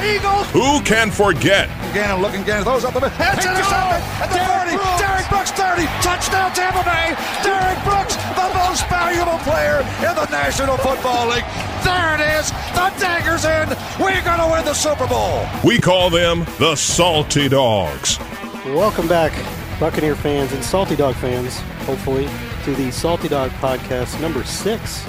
[0.00, 0.48] Eagles.
[0.50, 1.68] who can forget?
[1.92, 3.16] Gannon looking Gannon throws up the middle.
[3.20, 4.78] It's intercepted at the 30.
[4.96, 5.84] Derrick Brooks 30.
[6.00, 7.12] Touchdown Tampa Bay.
[7.44, 11.44] Derrick Brooks, the most valuable player in the National Football League.
[11.84, 12.50] There it is.
[12.72, 13.68] The dagger's in.
[14.00, 15.44] We're going to win the Super Bowl.
[15.64, 18.18] We call them the Salty Dogs.
[18.66, 19.32] Welcome back,
[19.80, 22.28] Buccaneer fans and Salty Dog fans, hopefully,
[22.64, 25.04] to the Salty Dog podcast number six.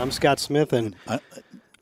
[0.00, 1.18] I'm Scott Smith, and uh,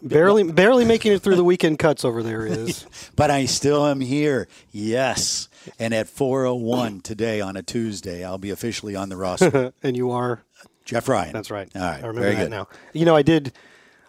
[0.03, 2.87] barely barely making it through the weekend cuts over there is.
[3.17, 4.49] But I still am here.
[4.71, 5.49] Yes.
[5.79, 9.73] And at 4:01 today on a Tuesday, I'll be officially on the roster.
[9.83, 10.43] and you are.
[10.85, 11.33] Jeff Ryan.
[11.33, 11.69] That's right.
[11.75, 12.03] All right.
[12.03, 12.51] I remember that good.
[12.51, 12.69] now.
[12.93, 13.53] You know, I did,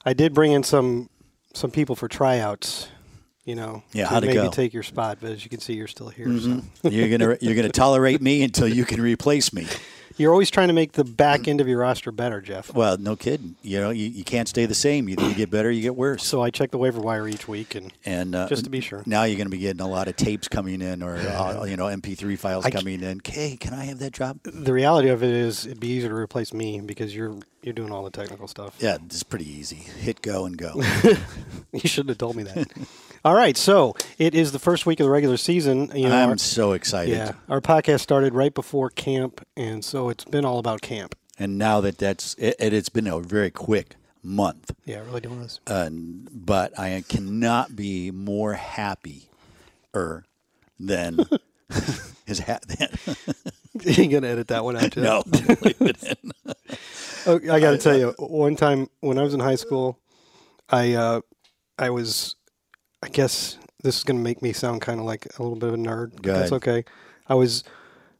[0.06, 1.10] I did bring in some
[1.54, 2.88] some people for tryouts.
[3.46, 4.50] You know, Yeah, to how'd it maybe go?
[4.52, 6.28] take your spot, but as you can see, you're still here.
[6.28, 6.32] So.
[6.48, 6.88] Mm-hmm.
[6.88, 9.68] You're gonna you're gonna tolerate me until you can replace me.
[10.18, 12.74] You're always trying to make the back end of your roster better, Jeff.
[12.74, 13.56] Well, no kidding.
[13.62, 15.10] You know, you, you can't stay the same.
[15.10, 16.24] Either you get better, you get worse.
[16.26, 19.04] So I check the waiver wire each week, and And uh, Just to be sure.
[19.06, 21.78] now you're going to be getting a lot of tapes coming in, or uh, you
[21.78, 23.22] know, MP3 files I c- coming in.
[23.26, 24.40] Hey, can I have that job?
[24.44, 27.92] the reality of it is, it'd be easier to replace me because you're you're doing
[27.92, 28.76] all the technical stuff.
[28.80, 29.78] Yeah, it's pretty easy.
[29.78, 30.82] Hit go and go.
[31.72, 32.68] You shouldn't have told me that.
[33.26, 35.92] all right, so it is the first week of the regular season.
[35.96, 37.16] You know, I'm our- so excited.
[37.16, 41.16] yeah, our podcast started right before camp, and so it's been all about camp.
[41.40, 44.72] And now that that's it, it, it's been a very quick month.
[44.86, 45.60] Yeah, it really was.
[45.66, 49.30] Uh, but I cannot be more happy
[49.96, 50.26] er
[50.80, 51.20] than
[52.26, 52.66] his hat.
[53.84, 56.32] you gonna edit that one out no, leave it in.
[57.26, 59.98] Oh, I got to tell you, one time when I was in high school,
[60.70, 61.22] I uh,
[61.80, 62.36] I was,
[63.04, 65.70] I guess this is going to make me sound kind of like a little bit
[65.70, 66.12] of a nerd.
[66.16, 66.86] But that's okay.
[67.28, 67.64] I was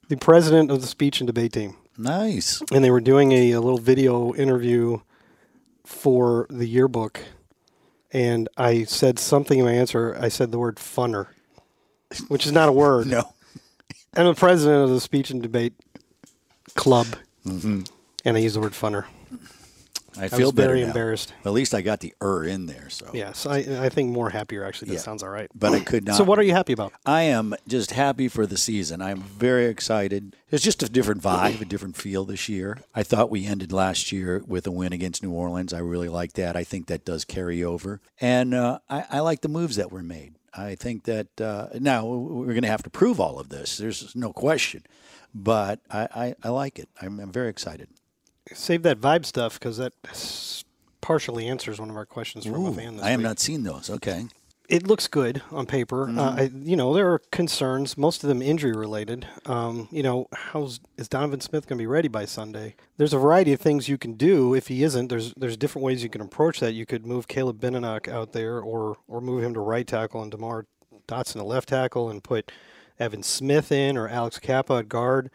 [0.10, 2.62] the president of the speech and debate team, nice.
[2.72, 5.00] and they were doing a, a little video interview
[5.86, 7.22] for the yearbook,
[8.12, 10.18] and I said something in my answer.
[10.20, 11.28] I said the word "funner,"
[12.28, 13.08] which is not a word.
[13.08, 13.34] No,
[14.16, 15.74] I'm the president of the speech and debate
[16.76, 17.08] club,
[17.46, 17.82] Mm-hmm.
[18.26, 19.06] and I use the word "funner."
[20.18, 20.88] I I feel very now.
[20.88, 21.34] embarrassed.
[21.46, 22.90] At least I got the er in there.
[22.90, 24.90] So Yes, I, I think more happier actually.
[24.90, 25.00] That Yeah.
[25.00, 25.50] sounds all right.
[25.56, 26.16] but I could not.
[26.18, 26.94] So, what are you happy about?
[27.06, 29.02] I am just happy for the season.
[29.02, 30.36] I'm very excited.
[30.52, 32.78] It's just a different vibe, a different feel this year.
[32.94, 35.74] I thought we ended last year with a win against New Orleans.
[35.74, 36.56] I really like that.
[36.56, 38.02] I think that does carry over.
[38.22, 40.36] And uh, I, I like the moves that were made.
[40.56, 43.78] I think that uh, now we're going to have to prove all of this.
[43.78, 44.84] There's no question.
[45.34, 46.90] But I, I, I like it.
[47.02, 47.88] I'm, I'm very excited.
[48.52, 49.94] Save that vibe stuff because that
[51.02, 52.98] partially answers one of our questions from a fan.
[52.98, 53.90] This I have not seen those.
[53.90, 54.26] Okay.
[54.70, 56.08] It looks good on paper.
[56.08, 56.20] Mm-hmm.
[56.20, 59.28] Uh, I, you know, there are concerns, most of them injury related.
[59.46, 62.76] Um, you know, how's is Donovan Smith going to be ready by Sunday?
[62.98, 64.54] There's a variety of things you can do.
[64.54, 66.74] If he isn't, there's there's different ways you can approach that.
[66.74, 70.32] You could move Caleb Benenoch out there, or or move him to right tackle and
[70.32, 70.66] Demar
[71.08, 72.50] Dotson to left tackle, and put
[73.00, 75.30] Evan Smith in or Alex Cappa at guard.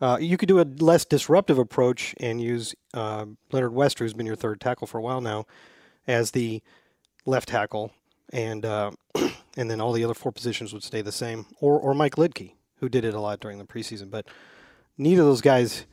[0.00, 4.26] Uh, you could do a less disruptive approach and use uh, Leonard Wester, who's been
[4.26, 5.46] your third tackle for a while now,
[6.06, 6.62] as the
[7.24, 7.92] left tackle,
[8.32, 8.90] and uh,
[9.56, 12.52] and then all the other four positions would stay the same, or or Mike Liedtke,
[12.80, 14.10] who did it a lot during the preseason.
[14.10, 14.26] But
[14.98, 15.86] neither of those guys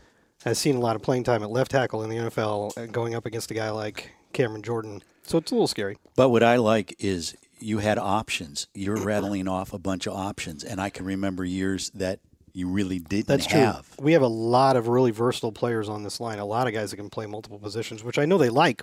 [0.43, 3.15] has seen a lot of playing time at left tackle in the NFL, uh, going
[3.15, 5.01] up against a guy like Cameron Jordan.
[5.23, 5.97] So it's a little scary.
[6.15, 8.67] But what I like is you had options.
[8.73, 12.19] You're rattling off a bunch of options, and I can remember years that
[12.53, 13.95] you really didn't That's have.
[13.95, 14.05] true.
[14.05, 16.39] We have a lot of really versatile players on this line.
[16.39, 18.81] A lot of guys that can play multiple positions, which I know they like.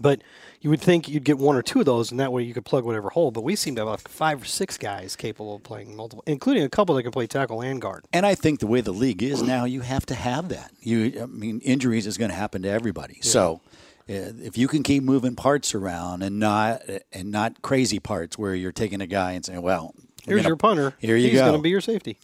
[0.00, 0.22] But
[0.60, 2.64] you would think you'd get one or two of those, and that way you could
[2.64, 3.32] plug whatever hole.
[3.32, 6.62] But we seem to have like five or six guys capable of playing multiple, including
[6.62, 8.04] a couple that can play tackle and guard.
[8.12, 10.70] And I think the way the league is now, you have to have that.
[10.80, 13.18] You, I mean, injuries is going to happen to everybody.
[13.20, 13.62] So,
[14.08, 14.12] uh,
[14.42, 18.70] if you can keep moving parts around and not and not crazy parts where you're
[18.72, 19.92] taking a guy and saying, "Well,
[20.24, 20.94] Here's gonna- your punter.
[21.00, 22.16] Here you He's go." He's going to be your safety.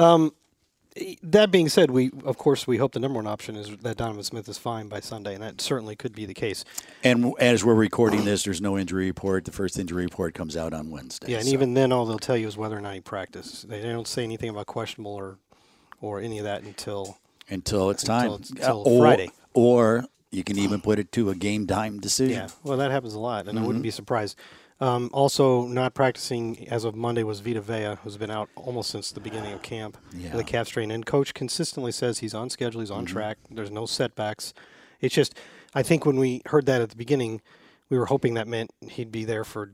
[0.00, 0.32] Um,
[1.22, 4.24] that being said, we of course we hope the number one option is that Donovan
[4.24, 6.64] Smith is fine by Sunday, and that certainly could be the case.
[7.04, 9.44] and as we're recording this, there's no injury report.
[9.44, 11.30] The first injury report comes out on Wednesday.
[11.30, 13.68] Yeah, and so- even then, all they'll tell you is whether or not he practiced.
[13.68, 15.38] They don't say anything about questionable or
[16.02, 17.18] or any of that until
[17.48, 19.30] until it's time, Until it's- until or, Friday.
[19.54, 22.34] or you can even put it to a game time decision.
[22.36, 22.48] yeah.
[22.64, 23.66] Well, that happens a lot, and I Mm-hmm.
[23.66, 24.36] wouldn't be surprised.
[24.80, 29.12] Um, also, not practicing as of Monday was Vita Vea, who's been out almost since
[29.12, 30.32] the beginning of camp Yeah.
[30.32, 30.90] with a calf strain.
[30.90, 33.12] And coach consistently says he's on schedule, he's on Mm-hmm.
[33.12, 33.38] track.
[33.50, 34.54] There's no setbacks.
[35.00, 35.34] It's just,
[35.74, 37.42] I think when we heard that at the beginning,
[37.90, 39.72] we were hoping that meant he'd be there for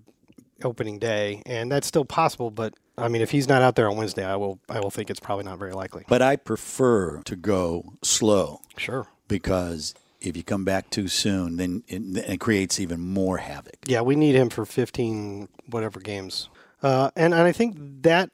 [0.65, 2.51] opening day, and that's still possible.
[2.51, 5.11] But I mean, if he's not out there on Wednesday, I will, I will think
[5.11, 6.05] it's probably not very likely.
[6.09, 9.07] But I prefer to go slow Sure.
[9.29, 13.77] because if you come back too soon, then it, it creates even more havoc.
[13.87, 16.49] Yeah, we need him for 15 whatever games.
[16.83, 18.31] Uh, and, and I think that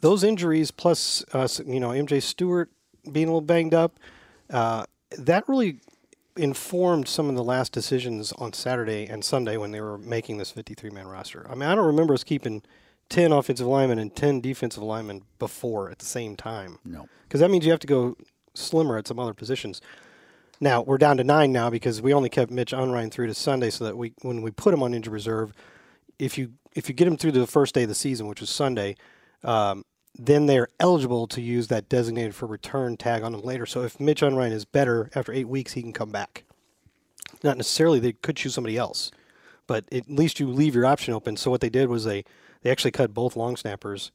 [0.00, 2.70] those injuries plus uh, you know MJ Stewart
[3.10, 3.98] being a little banged up,
[4.50, 4.84] uh,
[5.18, 5.78] that really
[6.36, 10.50] informed some of the last decisions on Saturday and Sunday when they were making this
[10.50, 11.46] 53 man roster.
[11.50, 12.62] I mean, I don't remember us keeping
[13.10, 16.78] 10 offensive linemen and 10 defensive linemen before at the same time.
[16.84, 17.08] No.
[17.24, 18.16] Because that means you have to go
[18.54, 19.80] slimmer at some other positions.
[20.62, 23.68] Now we're down to nine now because we only kept Mitch Unrein through to Sunday,
[23.68, 25.52] so that we when we put him on injured reserve,
[26.20, 28.40] if you if you get him through to the first day of the season, which
[28.40, 28.94] is Sunday,
[29.42, 29.84] um,
[30.16, 33.66] then they're eligible to use that designated for return tag on him later.
[33.66, 36.44] So if Mitch Unrein is better after eight weeks, he can come back.
[37.42, 39.10] Not necessarily they could choose somebody else,
[39.66, 41.36] but at least you leave your option open.
[41.36, 42.24] So what they did was they
[42.62, 44.12] they actually cut both long snappers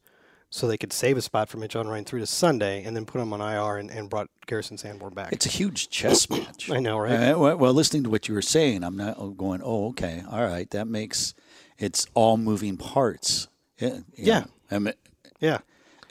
[0.50, 3.20] so they could save a spot for Mitch Unrein through to Sunday and then put
[3.20, 5.32] him on IR and, and brought Garrison Sanborn back.
[5.32, 6.70] It's a huge chess match.
[6.70, 7.12] I know, right?
[7.32, 9.60] Uh, well, well, listening to what you were saying, I'm not going.
[9.62, 10.68] Oh, okay, all right.
[10.70, 11.34] That makes
[11.78, 13.48] it's all moving parts.
[13.78, 14.44] Yeah, Yeah.
[14.70, 14.94] I mean,
[15.40, 15.58] Yeah.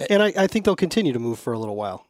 [0.09, 2.05] And I, I think they'll continue to move for a little while.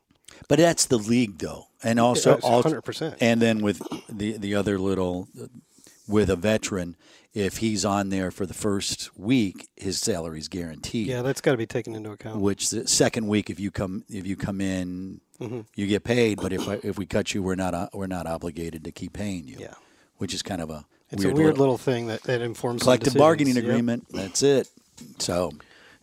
[0.50, 3.18] but that's the league, though, and also, also 100%.
[3.22, 5.30] And then with the the other little
[6.08, 6.96] with a veteran,
[7.34, 11.08] if he's on there for the first week, his salary's guaranteed.
[11.08, 12.40] Yeah, that's got to be taken into account.
[12.42, 15.60] Which the second week, if you come if you come in, Mm-hmm.
[15.76, 16.40] you get paid.
[16.42, 19.48] But if I, if we cut you, we're not we're not obligated to keep paying
[19.48, 19.58] you.
[19.60, 19.76] Yeah.
[20.18, 22.82] which is kind of a It's weird a weird little, little thing that, that informs
[22.82, 23.64] collective bargaining Yep.
[23.64, 24.08] agreement.
[24.10, 24.68] That's it.
[25.20, 25.52] So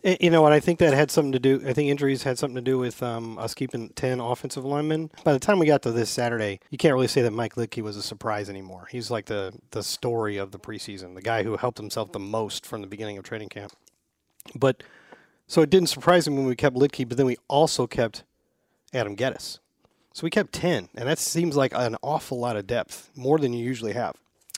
[0.05, 0.53] You know what?
[0.53, 1.63] I think that had something to do.
[1.67, 5.09] I think injuries had something to do with um, us keeping ten offensive linemen.
[5.23, 7.81] By the time we got to this Saturday, you can't really say that Mike Liedtke
[7.81, 8.87] was a surprise anymore.
[8.91, 12.67] He's like the the story of the preseason, the guy who helped himself the most
[12.67, 13.71] from the beginning of training camp.
[14.53, 14.83] But
[15.47, 18.23] so it didn't surprise him when we kept Liedtke, but then we also kept
[18.93, 19.57] Adam Gettis.
[20.13, 23.53] So we kept ten, and that seems like an awful lot of depth, more than
[23.53, 24.13] you usually have.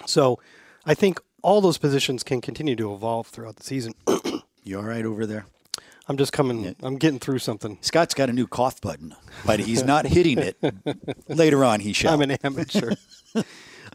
[0.06, 0.40] So
[0.86, 3.94] I think all those positions can continue to evolve throughout the season.
[4.68, 5.46] you all right over there?
[6.10, 6.76] I'm just coming.
[6.82, 7.78] I'm getting through something.
[7.82, 9.14] Scott's got a new cough button,
[9.46, 10.58] but he's not hitting it.
[11.28, 12.14] Later on, he shall.
[12.14, 12.94] I'm an amateur.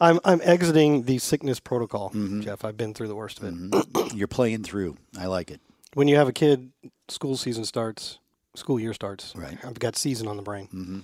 [0.01, 2.41] I'm I'm exiting the sickness protocol, Mm-hmm.
[2.43, 2.65] Jeff.
[2.65, 4.15] I've been through the worst of it.
[4.15, 4.97] You're playing through.
[5.19, 5.61] I like it.
[5.95, 6.73] When you have a kid,
[7.09, 8.19] school season starts,
[8.57, 9.35] school year starts.
[9.37, 9.59] Right.
[9.65, 10.69] I've got season on the brain.
[10.69, 11.01] Mm-hmm.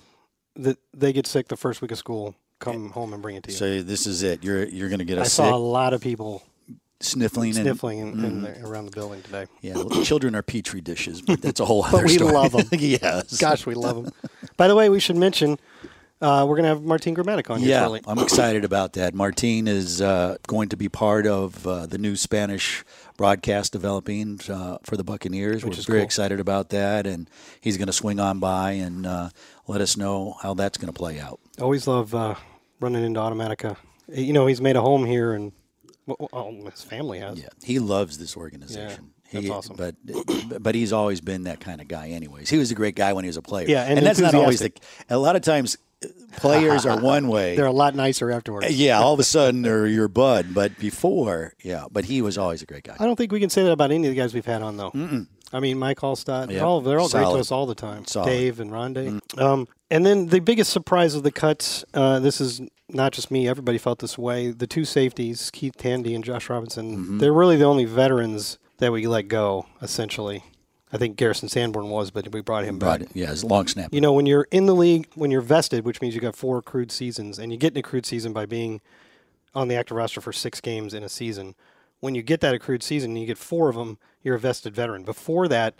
[0.63, 2.35] That they get sick the first week of school.
[2.59, 3.57] Come home and bring it to you.
[3.57, 4.43] So this is it.
[4.43, 6.43] You're you're going to get a I sick, saw a lot of people
[7.01, 8.25] sniffling, and sniffling in, Mm-hmm.
[8.25, 9.45] in the, around the building today.
[9.61, 9.75] yeah.
[9.75, 12.49] Well, children are petri dishes, but that's a whole other but we story.
[12.49, 12.67] them.
[12.79, 13.37] yes.
[13.39, 14.13] Gosh, we love them.
[14.57, 15.57] By the way, we should mention
[16.21, 18.01] uh, we're going to have Martin Gramatica on here Yeah, shortly.
[18.05, 19.13] I'm excited about that.
[19.15, 22.83] Martin is uh, going to be part of uh, the new Spanish
[23.15, 25.63] broadcast developing uh, for the Buccaneers.
[25.63, 26.05] Which We're is very cool.
[26.05, 27.29] excited about that, and
[27.61, 29.29] he's going to swing on by and uh,
[29.67, 31.39] let us know how that's going to play out.
[31.61, 32.35] Always love uh,
[32.81, 33.77] running into Automatica.
[34.09, 35.53] You know, he's made a home here, and
[36.19, 37.39] well, well, his family has.
[37.39, 39.11] Yeah, he loves this organization.
[39.31, 39.75] that's He- awesome.
[39.77, 39.95] But
[40.63, 42.09] but he's always been that kind of guy.
[42.09, 43.67] Anyways, he was a great guy when he was a player.
[43.67, 44.71] Yeah, and that's not always the.
[45.09, 47.55] A lot of times, uh, players are one way.
[47.55, 48.69] They're a lot nicer afterwards.
[48.77, 50.53] yeah, all of a sudden they're your bud.
[50.53, 52.95] But before, yeah, but he was always a great guy.
[52.99, 54.77] I don't think we can say that about any of the guys we've had on
[54.77, 54.91] though.
[55.51, 56.61] I mean, Mike they're Yep.
[56.63, 57.35] all they're all great Solid.
[57.37, 58.05] to us all the time.
[58.05, 58.27] Solid.
[58.27, 59.19] Dave and Rondé.
[59.41, 61.83] Um, and then the biggest surprise of the cuts.
[61.93, 63.47] Uh, this is not just me.
[63.47, 64.51] Everybody felt this way.
[64.51, 66.97] The two safeties, Keith Tandy and Josh Robinson.
[66.97, 67.17] Mm-hmm.
[67.19, 69.65] They're really the only veterans that we let go.
[69.81, 70.43] Essentially,
[70.91, 73.01] I think Garrison Sanborn was, but we brought him back.
[73.01, 73.09] Right.
[73.13, 73.93] Yeah, it's long snap.
[73.93, 76.57] You know, when you're in the league, when you're vested, which means you got four
[76.57, 78.81] accrued seasons, and you get an accrued season by being
[79.53, 81.55] on the active roster for six games in a season.
[81.99, 84.73] When you get that accrued season and you get four of them, you're a vested
[84.73, 85.03] veteran.
[85.03, 85.75] Before that,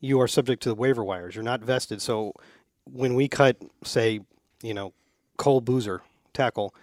[0.00, 1.34] you are subject to the waiver wires.
[1.34, 2.00] You're not vested.
[2.00, 2.32] So
[2.84, 4.20] when we cut, say,
[4.62, 4.92] you know,
[5.36, 6.02] Cole Boozer,
[6.34, 6.74] tackle,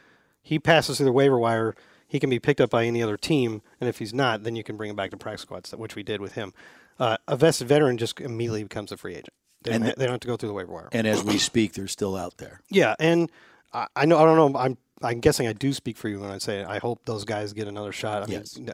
[0.42, 1.76] he passes through the waiver wire.
[2.08, 4.64] He can be picked up by any other team, and if he's not, then you
[4.64, 6.54] can bring him back to practice squads, which we did with him.
[7.00, 9.30] Uh, a vested veteran just immediately becomes a free agent.
[9.64, 10.90] They, And don't, the- they don't have to go through the waiver wire.
[10.92, 12.62] and as we speak, they're still out there.
[12.70, 13.32] Yeah, and
[13.72, 14.60] I, I know I don't know.
[14.60, 17.54] I'm I'm guessing I do speak for you when I say I hope those guys
[17.54, 18.24] get another shot.
[18.30, 18.58] I Yes.
[18.58, 18.72] mean,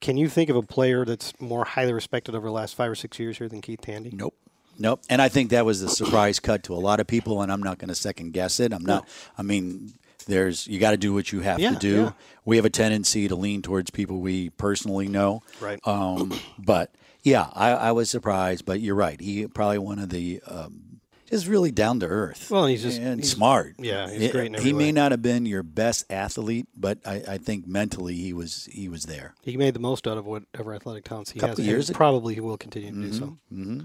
[0.00, 2.94] can you think of a player that's more highly respected over the last five or
[2.94, 4.10] six years here than Keith Tandy?
[4.12, 4.34] Nope.
[4.78, 5.00] Nope.
[5.10, 7.62] And I think that was the surprise cut to a lot of people, and I'm
[7.62, 8.72] not going to second guess it.
[8.74, 9.08] I'm not.
[9.38, 9.94] I mean,
[10.26, 11.94] there's you got to do what you have Yeah, to do.
[11.96, 12.12] yeah.
[12.44, 15.42] We have a tendency to lean towards people we personally know.
[15.60, 15.80] Right.
[15.86, 18.64] Um, but yeah, I, I was surprised.
[18.66, 19.20] But you're right.
[19.20, 20.82] He probably one of the um,
[21.28, 22.52] just really down to earth.
[22.52, 23.74] Well, he's just- and he's- smart.
[23.78, 27.22] yeah, he's great in he every may not have been your best athlete, but I,
[27.28, 29.34] I think mentally he was he was there.
[29.42, 31.66] He made the most out of whatever athletic talents he Couple has.
[31.66, 33.38] years probably he will continue to do so.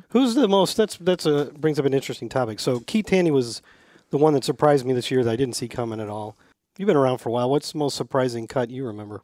[0.09, 0.77] Who's the most?
[0.77, 2.59] That's that's a brings up an interesting topic.
[2.59, 3.63] So Keith Tandy was
[4.11, 6.37] the one that surprised me this year that I didn't see coming at all.
[6.77, 7.49] You've been around for a while.
[7.49, 9.23] What's the most surprising cut you remember?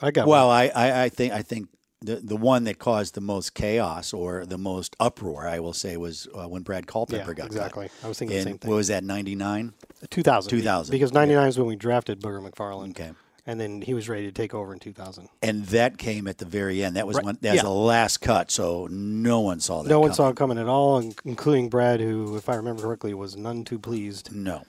[0.00, 0.26] I got.
[0.26, 1.68] Well, I, I, I think I think
[2.00, 5.96] the the one that caused the most chaos or the most uproar, I will say,
[5.96, 7.88] was uh, when Brad Culpepper Yeah, got exactly.
[7.88, 8.04] cut.
[8.04, 8.70] I was thinking the same thing.
[8.70, 9.04] What was that?
[9.04, 9.74] Ninety nine.
[10.08, 10.48] 2000.
[10.48, 12.90] 2000, Because 99 is when we drafted Booger McFarland.
[12.90, 13.10] Okay.
[13.46, 15.28] And then he was ready to take over in 2000.
[15.42, 16.96] And that came at the very end.
[16.96, 17.38] That was Right, one.
[17.40, 17.62] That was yeah.
[17.62, 19.88] the last cut, so no one saw that.
[19.88, 20.14] No one coming.
[20.16, 23.78] saw it coming at all, including Brad, who, if I remember correctly, was none too
[23.78, 24.34] pleased.
[24.34, 24.62] No.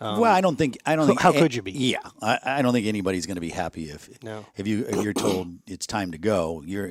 [0.00, 0.78] well, I don't think.
[0.86, 1.24] I don't how- think.
[1.24, 1.72] Um, how could you be?
[1.72, 4.44] Yeah, I, I don't think anybody's going to be happy if No.
[4.56, 6.62] if you if you're told it's time to go.
[6.64, 6.90] You're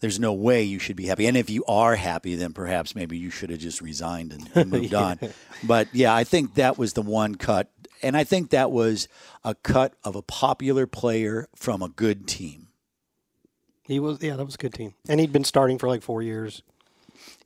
[0.00, 1.26] there's no way you should be happy.
[1.26, 4.70] And if you are happy, then perhaps maybe you should have just resigned and, and
[4.70, 5.18] moved on.
[5.62, 7.70] But yeah, I think that was the one cut,
[8.04, 9.08] and I think that was
[9.42, 12.68] a cut of a popular player from a good team.
[13.82, 14.94] He was, yeah, that was a good team.
[15.08, 16.62] And he'd been starting for like four years.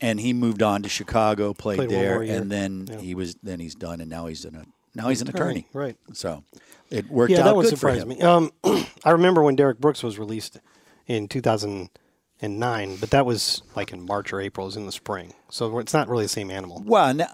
[0.00, 2.99] and he moved on to Chicago, played, Played there, and then Yeah.
[2.99, 5.67] he was then he's done, and now he's in a now he's an attorney.
[5.73, 5.97] Right.
[6.12, 6.45] So
[6.91, 8.21] it worked Yeah, out that one good surprised me.
[8.21, 8.53] Um,
[9.05, 10.59] I remember when Derrick Brooks was released
[11.07, 14.67] in 2009, but that was like in March or April.
[14.67, 15.35] It was in the spring.
[15.50, 16.83] So it's not really the same animal.
[16.85, 17.29] Well, now,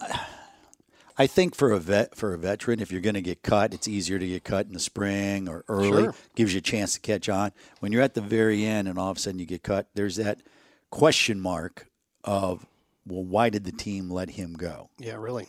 [1.17, 3.87] I think for a vet for a veteran, if you're going to get cut, it's
[3.87, 6.05] easier to get cut in the spring or early.
[6.05, 6.15] Sure.
[6.35, 7.53] Gives you a chance to catch on.
[7.81, 10.17] When you're at the very end and all of a sudden you get cut, there's
[10.17, 10.41] that
[10.91, 11.87] question mark
[12.25, 12.67] of,
[13.07, 14.91] well, why did the team let him go?
[14.99, 15.49] Yeah, really.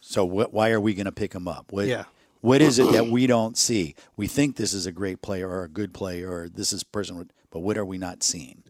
[0.00, 1.66] So wh- why are we going to pick him up?
[1.70, 2.04] What, Yeah.
[2.40, 3.94] What is it that we don't see?
[4.16, 7.30] We think this is a great player or a good player or this is person,
[7.50, 8.62] but what are we not seeing?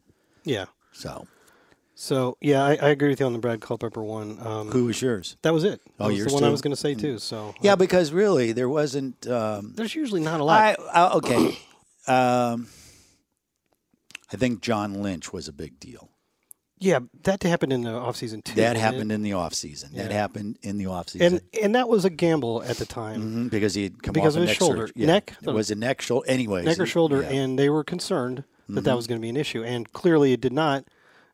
[0.44, 0.66] Yeah.
[0.92, 1.26] So
[2.00, 4.38] So yeah, I, I agree with you on the Brad Culpepper one.
[4.46, 5.36] Um, who was yours?
[5.42, 5.80] that was it.
[5.98, 7.18] That Oh, was yours the one I was going to say too.
[7.18, 9.26] So Yeah, because really there wasn't.
[9.26, 10.78] Um, there's usually not a lot.
[10.78, 11.58] I, I okay.
[12.06, 12.68] um,
[14.32, 16.08] I think John Lynch was a big deal.
[16.78, 18.54] yeah, that happened in the offseason too.
[18.54, 19.16] That happened it?
[19.16, 19.94] in the off season.
[19.94, 23.48] That happened in the off and and that was a gamble at the time.
[23.48, 24.88] Mhm, because he had come Because off of his neck shoulder.
[24.94, 25.06] Yeah.
[25.06, 25.36] Neck?
[25.42, 26.28] It was a neck shoulder.
[26.28, 27.28] Anyways, neck or shoulder, yeah.
[27.28, 27.36] Mm-hmm.
[27.38, 30.40] and they were concerned that that was going to be an issue, and clearly it
[30.40, 30.84] did not.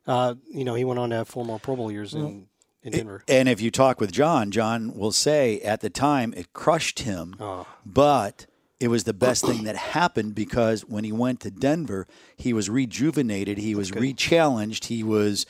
[0.07, 2.47] Uh, you know, he went on to have four more Pro Bowl years in,
[2.83, 3.23] in Denver.
[3.27, 7.35] And if you talk with John, John will say at the time it crushed him,
[7.39, 7.65] Oh.
[7.85, 8.45] but
[8.79, 12.07] it was the best thing that happened because when he went to Denver,
[12.37, 15.45] he was rejuvenated, he was re-challenged, he was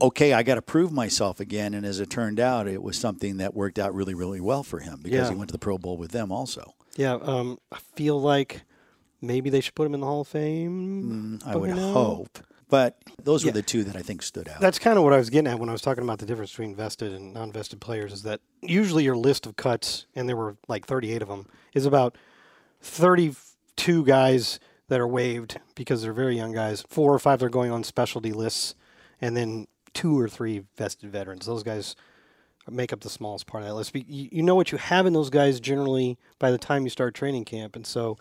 [0.00, 0.32] okay.
[0.32, 3.54] I got to prove myself again, and as it turned out, it was something that
[3.54, 5.30] worked out really, really well for him because Yeah.
[5.30, 6.72] he went to the Pro Bowl with them also.
[6.96, 8.62] yeah, um, I feel like
[9.20, 11.40] maybe they should put him in the Hall of Fame.
[11.44, 13.54] I would hope, but those were Yeah.
[13.54, 14.60] the two that I think stood out.
[14.60, 16.50] That's kind of what I was getting at when I was talking about the difference
[16.50, 18.12] between vested and non-vested players.
[18.12, 21.86] Is that usually your list of cuts, and there were like 38 of them, is
[21.86, 22.16] about
[22.80, 26.84] 32 guys that are waived because they're very young guys.
[26.88, 28.74] Four or five are going on specialty lists,
[29.20, 31.46] and then two or three vested veterans.
[31.46, 31.96] Those guys
[32.68, 33.94] make up the smallest part of that list.
[33.94, 37.44] You know what you have in those guys generally by the time you start training
[37.44, 38.16] camp, and so.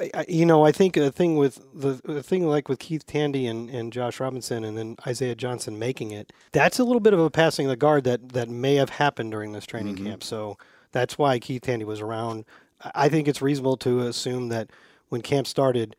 [0.00, 3.46] I, you know, I think the thing with the, the thing like with Keith Tandy
[3.46, 7.20] and, and Josh Robinson and then Isaiah Johnson making it, that's a little bit of
[7.20, 10.06] a passing of the guard that, that may have happened during this training mm-hmm.
[10.06, 10.24] camp.
[10.24, 10.56] So
[10.92, 12.44] that's why Keith Tandy was around.
[12.82, 14.70] I- I think it's reasonable to assume that
[15.08, 15.96] when camp started,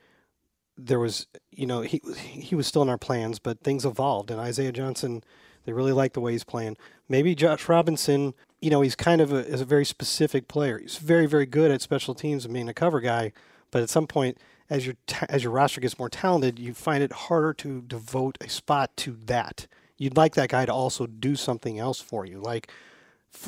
[0.78, 4.32] there was, you know, he he was still in our plans, but things evolved.
[4.32, 5.24] And Isaiah Johnson,
[5.66, 6.78] they really like the way he's playing.
[7.10, 10.80] Maybe Josh Robinson, you know, he's kind of a, is a very specific player.
[10.80, 13.34] He's very very good at special teams and being a cover guy.
[13.72, 14.38] But at some point,
[14.70, 18.38] as your ta- as your roster gets more talented, you find it harder to devote
[18.42, 19.68] a spot to that.
[19.98, 22.70] You'd like that guy to also do something else for you, like.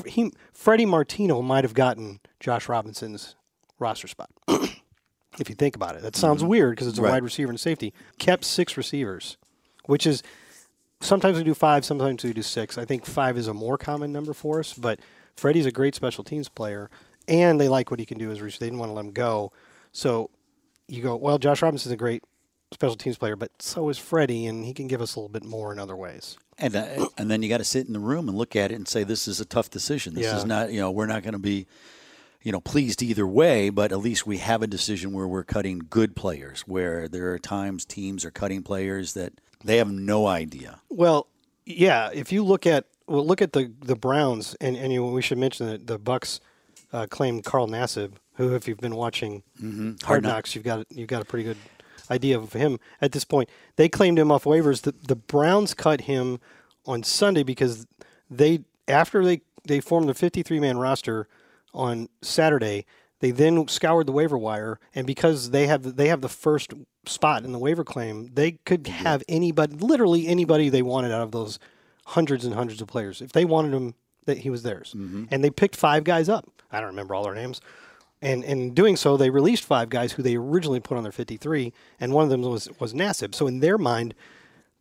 [0.06, 3.34] He, Freddie Martino might have gotten Josh Robinson's
[3.80, 4.30] roster spot.
[5.38, 6.02] if you think about it.
[6.02, 6.50] That sounds mm-hmm.
[6.50, 7.12] weird because it's a Right.
[7.12, 7.92] wide receiver and safety.
[8.18, 9.36] Kept six receivers,
[9.86, 10.22] which is
[11.00, 12.78] sometimes we do five, sometimes we do six.
[12.78, 15.00] I think five is a more common number for us, but
[15.36, 16.90] Freddie's a great special teams player,
[17.26, 18.60] and they like what he can do as a receiver.
[18.60, 19.52] They didn't want to let him go.
[19.92, 20.30] So
[20.88, 22.22] you go, well, Josh Robinson's a great
[22.72, 25.44] special teams player, but so is Freddie, and he can give us a little bit
[25.44, 26.36] more in other ways.
[26.58, 28.74] And uh, and then you got to sit in the room and look at it
[28.74, 30.14] and say this is a tough decision.
[30.14, 30.36] This Yeah.
[30.36, 31.66] is not you know we're not going to be
[32.42, 35.80] you know pleased either way, but at least we have a decision where we're cutting
[35.90, 36.62] good players.
[36.62, 39.32] Where there are times teams are cutting players that
[39.64, 40.80] they have no idea.
[40.90, 41.26] Well,
[41.64, 42.10] yeah.
[42.12, 45.38] If you look at well, look at the the Browns, and and you, we should
[45.38, 46.38] mention that the Bucks
[46.92, 48.12] uh, claimed Carl Nassib,
[48.48, 49.90] who, if you've been watching mm-hmm.
[49.90, 51.58] Hard, Hard Knocks, you've got you've got a pretty good
[52.10, 53.48] idea of him at this point.
[53.76, 54.82] They claimed him off waivers.
[54.82, 56.40] The, the Browns cut him
[56.86, 57.86] on Sunday because
[58.30, 61.28] they after they they formed the 53 man roster
[61.72, 62.84] on Saturday.
[63.20, 66.74] They then scoured the waiver wire, and because they have they have the first
[67.06, 71.30] spot in the waiver claim, they could have anybody, literally anybody they wanted out of
[71.30, 71.60] those
[72.06, 73.22] hundreds and hundreds of players.
[73.22, 73.94] If they wanted him,
[74.26, 75.26] that he was theirs, mm-hmm.
[75.30, 76.48] and they picked five guys up.
[76.72, 77.60] I don't remember all their names,
[78.22, 81.72] and in doing so, they released five guys who they originally put on their 53,
[82.00, 83.34] and one of them was was Nassib.
[83.34, 84.14] So in their mind,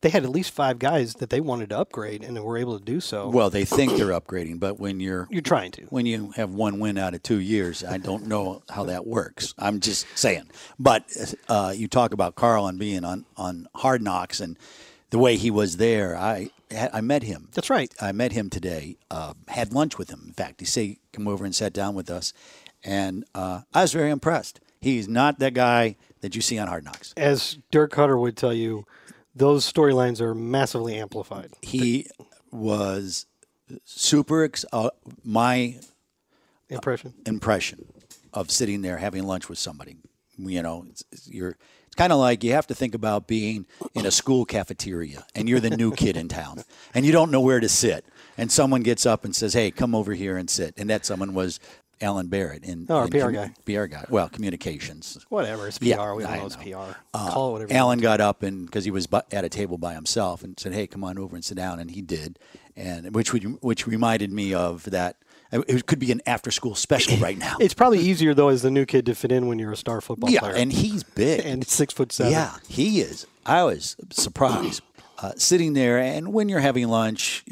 [0.02, 2.78] they had at least five guys that they wanted to upgrade, and they were able
[2.80, 3.30] to do so.
[3.30, 5.84] Well, they think they're upgrading, but when you're You're trying to.
[5.86, 9.54] when you have one win out of two years, I don't know how that works.
[9.60, 10.50] I'm just saying.
[10.80, 11.04] But
[11.50, 14.58] uh, you talk about Carl and being on on Hard Knocks and
[15.12, 16.16] the way he was there.
[16.16, 16.50] I
[16.94, 17.50] I met him.
[17.52, 17.94] That's right.
[18.00, 18.98] I met him today.
[19.12, 20.24] Uh, had lunch with him.
[20.26, 22.34] In fact, he say come over and sat down with us,
[22.84, 24.60] and uh, I was very impressed.
[24.80, 27.14] He's not that guy that you see on Hard Knocks.
[27.18, 28.86] As Dirk Koetter would tell you,
[29.36, 31.54] those storylines are massively amplified.
[31.62, 32.08] He
[32.52, 33.26] was
[33.86, 34.44] super.
[34.44, 34.90] Ex- uh,
[35.24, 35.76] my
[36.70, 37.14] Impression.
[37.26, 37.86] impression
[38.34, 39.98] of sitting there having lunch with somebody.
[40.38, 41.58] You know, it's, it's- you're.
[41.88, 45.50] It's kind of like you have to think about being in a school cafeteria and
[45.50, 48.06] you're the new kid in town and you don't know where to sit.
[48.38, 51.34] And someone gets up and says, "Hey, come over here and sit." And that someone
[51.34, 51.60] was
[52.02, 53.54] Alan Barrett in, Oh, our in PR commu- guy.
[53.66, 54.06] PR guy.
[54.10, 55.26] Well, communications.
[55.30, 55.68] Whatever.
[55.68, 55.86] It's PR.
[55.86, 56.56] Yeah, we all know it's.
[56.56, 56.98] PR.
[57.14, 57.74] Uh, Call it whatever.
[57.74, 60.74] Alan got up and because he was bu- at a table by himself and said,
[60.74, 62.40] "Hey, come on over and sit down," and he did,
[62.76, 65.18] and which would, which reminded me of that.
[65.54, 67.58] It could be an after-school special right now.
[67.60, 70.00] It's probably easier though as the new kid to fit in when you're a star
[70.00, 70.54] football yeah, player.
[70.56, 71.42] and he's big.
[71.46, 72.32] and six foot seven.
[72.32, 73.28] Yeah, he is.
[73.46, 74.82] I was surprised
[75.20, 77.44] uh, sitting there, and when you're having lunch,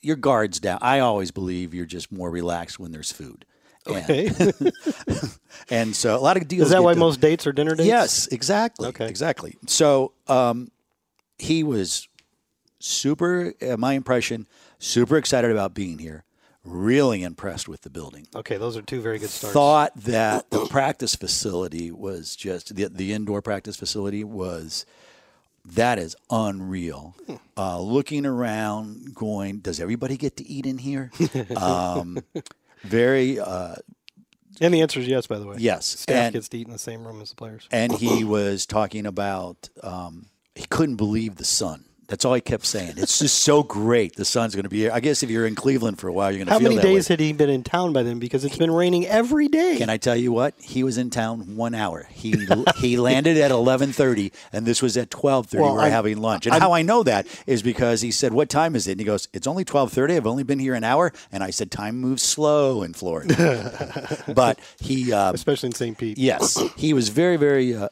[0.00, 0.78] your guard's down.
[0.80, 3.44] I always believe you're just more relaxed when there's food.
[3.86, 4.30] And, Okay.
[5.70, 6.66] and so a lot of deals.
[6.66, 7.00] Is that why done.
[7.00, 7.86] most dates are dinner dates?
[7.86, 8.88] Yes, exactly.
[8.88, 9.08] Okay.
[9.08, 9.56] Exactly.
[9.66, 10.70] So um,
[11.38, 12.08] he was
[12.78, 14.46] super, uh, my impression,
[14.78, 16.24] super excited about being here,
[16.64, 18.26] really impressed with the building.
[18.34, 19.52] Okay, those are two very good starts.
[19.54, 24.84] Thought that the practice facility was just, the, the indoor practice facility was,
[25.64, 27.16] that is unreal.
[27.56, 31.10] Uh, looking around, going, does everybody get to eat in here?
[31.56, 32.18] Um,
[32.82, 33.76] very, uh,
[34.60, 35.56] And the answer is yes, by the way.
[35.58, 35.86] yes.
[35.86, 37.68] Staff And- gets to eat in the same room as the players.
[37.70, 41.84] and he was talking about um, he couldn't believe the sun.
[42.08, 42.94] That's all he kept saying.
[42.98, 44.14] It's just so great.
[44.14, 44.90] The sun's going to be here.
[44.92, 47.08] I guess if you're in Cleveland for a while, you're going to How many days
[47.08, 47.12] way.
[47.14, 48.20] had he been in town by then?
[48.20, 49.76] Because it's been raining every day.
[49.78, 50.54] Can I tell you what?
[50.60, 52.06] He was in town one hour.
[52.10, 55.62] He he landed at eleven thirty, and this was at twelve thirty.
[55.62, 58.32] Well, we we're I'm- having lunch, and how I know that is because he said,
[58.32, 60.14] "What time is it?" And he goes, "It's only twelve thirty.
[60.14, 64.58] I've only been here an hour." And I said, "Time moves slow in Florida." but
[64.78, 65.98] he, uh, Especially in St.
[65.98, 66.18] Pete.
[66.18, 67.74] yes, he was very, very.
[67.74, 67.88] Uh,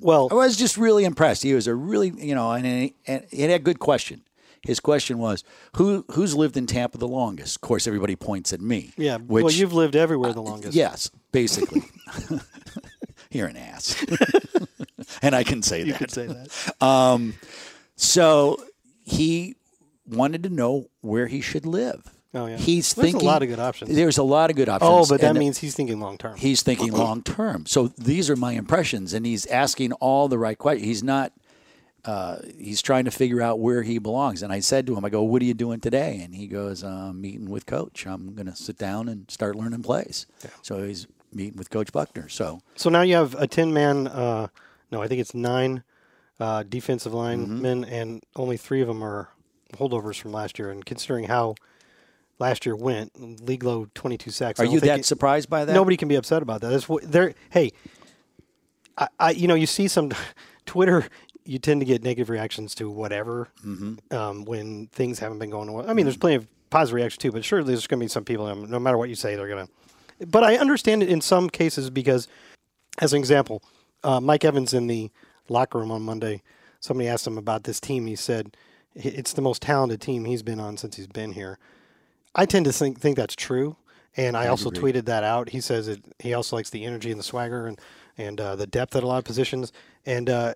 [0.00, 1.42] Well, I was just really impressed.
[1.42, 4.22] He was a really, you know, and, he- and he had a good question.
[4.62, 5.44] His question was,
[5.76, 8.92] "Who who's lived in Tampa the longest?" Of course, everybody points at me.
[8.96, 9.18] yeah.
[9.18, 10.74] Which, well, you've lived everywhere the longest.
[10.74, 11.82] yes, basically.
[13.30, 13.94] You're an ass,
[15.22, 15.98] and I can say You that.
[15.98, 16.82] could say that.
[16.82, 17.34] Um,
[17.94, 18.56] so
[19.04, 19.56] he
[20.08, 22.14] wanted to know where he should live.
[22.34, 22.56] Oh, yeah.
[22.56, 23.94] He's There's a lot of good options.
[23.94, 24.90] There's a lot of good options.
[24.90, 26.36] Oh, but that and- means he's thinking long term.
[26.36, 27.66] he's thinking long term.
[27.66, 30.86] So these are my impressions, and he's asking all the right questions.
[30.86, 31.32] He's not.
[32.08, 34.42] Uh, he's trying to figure out where he belongs.
[34.42, 36.82] And I said to him, "I go, what are you doing today?" And he goes,
[36.82, 38.06] "I'm meeting with coach.
[38.06, 40.26] I'm going to sit down and start learning plays."
[40.62, 42.28] So he's meeting with Coach Buckner.
[42.30, 44.46] So So now you have a 10 man, uh,
[44.90, 45.82] no, I think it's nine
[46.40, 47.92] uh, defensive linemen, Mm-hmm.
[47.92, 49.28] and only three of them are
[49.74, 50.70] holdovers from last year.
[50.70, 51.56] And considering how
[52.38, 54.58] last year went, league low 22 sacks.
[54.60, 55.74] Are you that it- surprised by that?
[55.74, 56.70] Nobody can be upset about that.
[56.70, 57.72] That's what they're, hey,
[58.96, 60.12] I, I, you know, you see some
[60.66, 61.04] Twitter,
[61.48, 64.14] you tend to get negative reactions to whatever Mm-hmm.
[64.14, 65.88] um, when things haven't been going well.
[65.88, 68.24] I mean, there's plenty of positive reaction too, but surely there's going to be some
[68.24, 70.26] people, um, no matter what you say, they're going to.
[70.26, 72.28] But I understand it in some cases because,
[73.00, 73.62] as an example,
[74.04, 75.10] uh, Mike Evans in the
[75.48, 76.42] locker room on Monday,
[76.80, 78.06] somebody asked him about this team.
[78.06, 78.56] He said
[78.94, 81.58] it's the most talented team he's been on since he's been here.
[82.34, 83.76] I tend to think think that's true,
[84.16, 85.48] and I, also tweeted that out.
[85.48, 86.04] He says it.
[86.18, 87.80] He also likes the energy and the swagger and
[88.18, 89.72] and uh, the depth at a lot of positions.
[90.04, 90.54] And uh,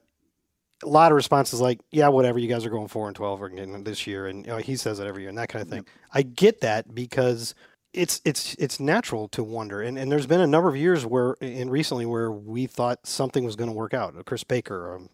[0.83, 2.39] a lot of responses like, "Yeah, whatever.
[2.39, 4.99] You guys are going four and twelve again this year," and you know, he says
[4.99, 5.87] that every year and that kind of thing.
[6.13, 7.55] I get that because
[7.93, 9.81] it's it's it's natural to wonder.
[9.83, 13.45] And and there's been a number of years where, and recently, where we thought something
[13.45, 14.15] was going to work out.
[14.25, 15.09] Chris Baker, um,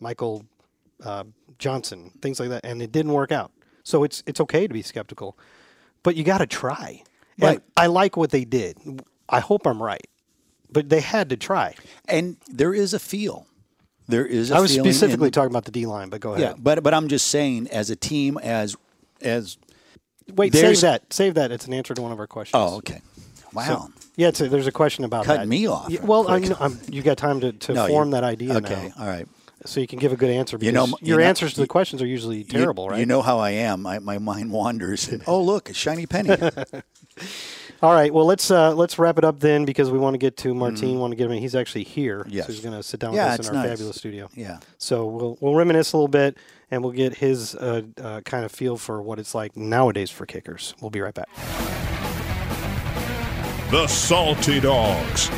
[0.00, 0.44] Michael
[1.04, 1.24] uh,
[1.58, 3.52] Johnson, things like that, and it didn't work out.
[3.84, 5.36] So it's it's okay to be skeptical,
[6.02, 7.02] but you got to try.
[7.40, 7.60] And Right.
[7.76, 8.78] I like what they did.
[9.28, 10.06] I hope I'm right,
[10.70, 11.74] but they had to try.
[12.06, 13.46] And there is a feel.
[14.08, 14.50] There is.
[14.50, 16.40] I I was feeling in- specifically talking about the D line, but go ahead.
[16.42, 18.76] Yeah, but but I'm just saying, as a team, as
[19.20, 19.56] as
[20.34, 21.12] Wait, save that.
[21.12, 21.50] Save that.
[21.52, 22.54] It's an answer to one of our questions.
[22.60, 23.00] oh, okay,
[23.52, 23.64] wow.
[23.64, 25.48] So- yeah, a, there's a question about Cutting that.
[25.48, 26.50] me off Yeah, well, quick.
[26.60, 29.26] I'm, um, you got time to, to No, form that idea Okay, now, all right.
[29.64, 30.58] so you can give a good answer.
[30.58, 32.98] Because You know, you your know- answers to the questions are usually You- terrible, right?
[33.00, 33.86] You know how I am.
[33.86, 35.08] I, my mind wanders.
[35.08, 36.36] And, oh, look, a shiny penny.
[37.82, 38.14] All right.
[38.14, 41.00] Well, let's uh, let's wrap it up then because we want to get to Martine.
[41.00, 41.32] Want to get him?
[41.32, 41.38] in.
[41.38, 42.20] He's actually here.
[42.20, 42.30] Mm-hmm.
[42.30, 42.46] Yes.
[42.46, 43.72] So he's going to sit down Yeah, with us it's in our nice.
[43.72, 44.28] fabulous studio.
[44.34, 44.58] Yeah.
[44.78, 46.36] So we'll we'll reminisce a little bit
[46.70, 50.26] and we'll get his uh, uh, kind of feel for what it's like nowadays for
[50.26, 50.74] kickers.
[50.80, 51.28] We'll be right back.
[53.72, 55.28] The Salty Dogs.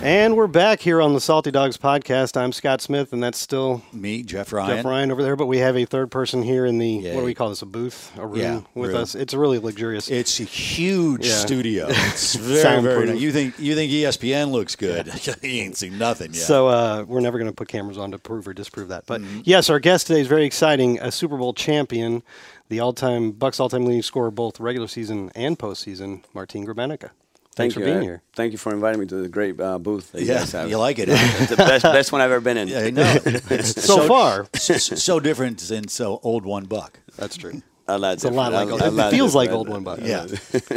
[0.00, 2.36] And we're back here on the Salty Dogs podcast.
[2.40, 4.76] I'm Scott Smith, and that's still Me, Jeff Ryan.
[4.76, 5.34] Jeff Ryan over there.
[5.34, 7.62] But we have a third person here in the what do we call this?
[7.62, 9.02] A booth, a room Yeah, with room.
[9.02, 9.16] us.
[9.16, 10.08] It's a really luxurious.
[10.08, 11.34] It's a huge Yeah.
[11.34, 11.86] studio.
[11.90, 13.18] It's very, very nice.
[13.20, 15.08] You think you think ESPN looks good?
[15.26, 16.42] you ain't seen nothing yet.
[16.42, 19.04] So uh, we're never going to put cameras on to prove or disprove that.
[19.04, 19.40] But Mm-hmm.
[19.44, 21.00] yes, our guest today is very exciting.
[21.00, 22.22] A Super Bowl champion,
[22.68, 27.10] the all-time Bucks all-time leading scorer both regular season and postseason, Martin Gramatica.
[27.58, 27.86] Thanks Thank for you.
[27.86, 28.22] being here.
[28.34, 30.70] Thank you for inviting me to the great uh, booth that you guys have.
[30.70, 31.08] you like it?
[31.42, 32.68] It's the best, best one I've ever been in.
[32.86, 33.16] I know.
[33.50, 36.90] It's So, far, so, so different than so old One Buc.
[37.16, 37.62] that's true.
[37.90, 39.98] A lot It's a lot like old- A lot it feels like old One Buc.
[40.06, 40.26] Yeah,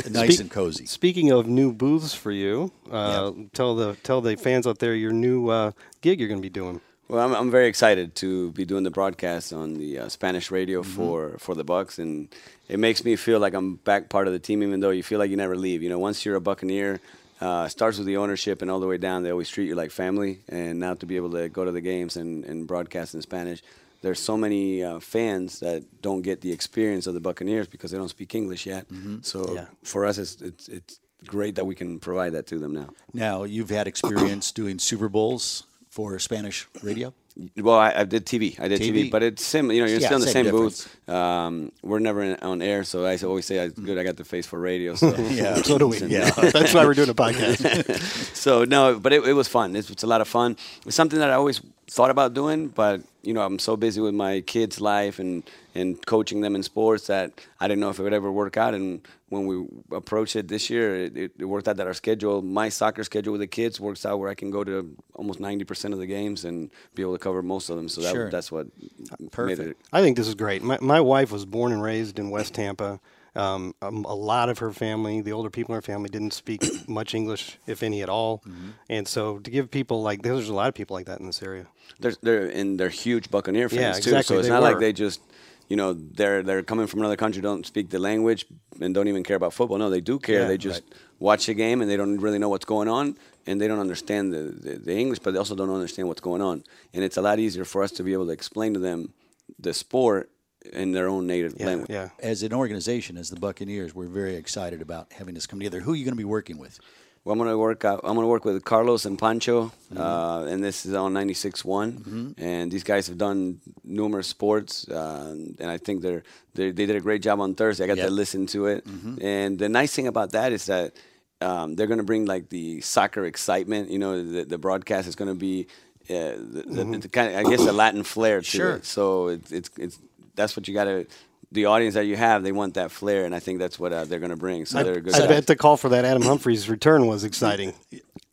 [0.10, 0.86] nice Speak- and cozy.
[0.88, 5.12] Speaking of new booths for you, uh, tell the tell the fans out there your
[5.12, 6.80] new uh, gig you're going to be doing.
[7.12, 10.82] Well, I'm, I'm very excited to be doing the broadcast on the uh, Spanish radio
[10.82, 10.96] Mm-hmm.
[10.96, 12.30] for, for the Bucks, and
[12.70, 15.20] it makes me feel like I'm back part of the team, even though you feel
[15.20, 15.84] like you never leave.
[15.84, 17.02] You know, once you're a Buccaneer,
[17.42, 19.92] uh, starts with the ownership and all the way down, they always treat you like
[19.92, 20.40] family.
[20.48, 23.62] And now to be able to go to the games and, and broadcast in Spanish,
[24.02, 27.98] there's so many uh, fans that don't get the experience of the Buccaneers because they
[27.98, 28.86] don't speak English yet.
[29.22, 29.66] So Yeah.
[29.84, 32.88] for us, it's, it's it's great that we can provide that to them now.
[33.14, 37.14] Now you've had experience doing Super Bowls for Spanish radio.
[37.58, 38.60] Well, I, I did TV.
[38.60, 39.12] I did TV, TV.
[39.12, 39.74] but it's similar.
[39.74, 41.10] You know, you're Yeah, still in the same same, booth.
[41.10, 43.98] Um, we're never in, on air, so I always say, "It's good.
[43.98, 45.56] I got the face for radio." So Yeah.
[45.62, 45.98] So do we.
[46.08, 46.30] Yeah.
[46.32, 48.36] that's why we're doing a podcast.
[48.36, 49.76] so no, but it, it was fun.
[49.76, 50.58] It's, it's a lot of fun.
[50.86, 54.14] It's something that I always thought about doing, but you know, I'm so busy with
[54.14, 55.44] my kids' life and
[55.76, 58.74] and coaching them in sports that I didn't know if it would ever work out.
[58.74, 62.42] And when we approached it this year, it, it, it worked out that our schedule,
[62.42, 65.94] my soccer schedule with the kids, works out where I can go to almost 90%
[65.94, 67.88] of the games and be able to cover most of them.
[67.88, 68.30] So that, Sure.
[68.30, 69.62] that's what uh, made Perfect.
[69.62, 69.78] it.
[69.94, 70.62] I think this is great.
[70.62, 73.00] My, my wife was born and raised in West Tampa.
[73.34, 76.62] Um, um, a lot of her family, the older people in her family, didn't speak
[76.88, 78.40] much English, if any at all.
[78.40, 78.70] Mm-hmm.
[78.90, 81.42] And so to give people like there's a lot of people like that in this
[81.42, 81.68] area.
[82.00, 84.24] They're, they're and they're huge Buccaneer fans Yeah, too.
[84.24, 84.72] So it's they not were.
[84.72, 85.22] like they just,
[85.70, 88.46] you know, they're they're coming from another country, don't speak the language,
[88.82, 89.78] and don't even care about football.
[89.78, 90.42] No, they do care.
[90.42, 90.84] Yeah, they just
[91.20, 93.16] watch the game and they don't really know what's going on,
[93.48, 96.42] and they don't understand the, the the English, but they also don't understand what's going
[96.42, 96.66] on.
[96.94, 99.14] And it's a lot easier for us to be able to explain to them
[99.58, 100.30] the sport
[100.74, 101.90] in their own native Yeah, language.
[101.90, 102.10] yeah.
[102.20, 105.80] As an organization, as the Buccaneers, we're very excited about having this come together.
[105.82, 106.80] Who are you going to be working with?
[107.24, 107.86] Well, I'm gonna work.
[107.86, 109.98] Out, I'm gonna work with Carlos and Pancho, Mm-hmm.
[110.02, 112.34] uh, and this is on 96.1.
[112.40, 116.24] And these guys have done numerous sports, uh, and I think they're,
[116.56, 117.84] they they did a great job on Thursday.
[117.84, 118.08] I got Yep.
[118.08, 119.22] to listen to it, Mm-hmm.
[119.24, 120.94] and the nice thing about that is that
[121.42, 123.92] um, they're gonna bring like the soccer excitement.
[123.92, 125.68] You know, the, the broadcast is gonna be.
[126.10, 128.58] Uh, the, the, the kind of, I guess, a Latin flair to Mm-hmm.
[128.58, 128.76] Sure.
[128.78, 128.86] it.
[128.86, 130.00] So it's, it's it's
[130.36, 131.06] that's what you got to.
[131.54, 134.06] The audience that you have, they want that flair, and I think that's what uh,
[134.06, 134.66] they're going to bring.
[134.66, 135.16] So they're a good.
[135.16, 135.28] I guys.
[135.28, 137.74] bet the call for that Adam Humphries return was exciting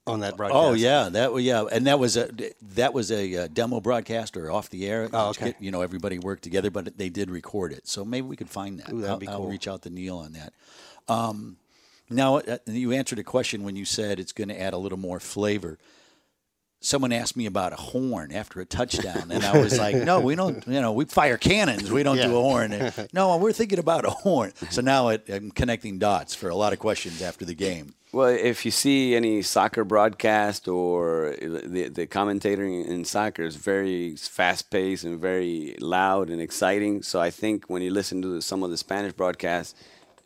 [0.09, 0.59] on that broadcast.
[0.59, 2.31] Oh yeah, that was yeah, and that was a
[2.75, 5.09] that was a uh, demo broadcast or off the air.
[5.13, 5.55] Oh, okay.
[5.59, 8.79] You know, everybody worked together, but they did record it, so maybe we could find
[8.81, 8.93] that.
[8.93, 10.53] Ooh, that'd I'll, be I'll reach out to Neil on that.
[11.09, 11.57] Um,
[12.11, 14.99] now uh, you answered a question when you said it's going to add a little
[14.99, 15.79] more flavor.
[16.81, 20.37] Someone asked me about a horn after a touchdown, and I was like, "No, we
[20.37, 20.65] don't.
[20.67, 21.91] You know, we fire cannons.
[21.91, 24.53] We don't do a horn." And, no, we're thinking about a horn.
[24.71, 27.95] So now it, I'm connecting dots for a lot of questions after the game.
[28.13, 34.17] Well, if you see any soccer broadcast or the the commentating in soccer is very
[34.17, 37.03] fast paced and very loud and exciting.
[37.03, 39.75] So I think when you listen to some of the Spanish broadcasts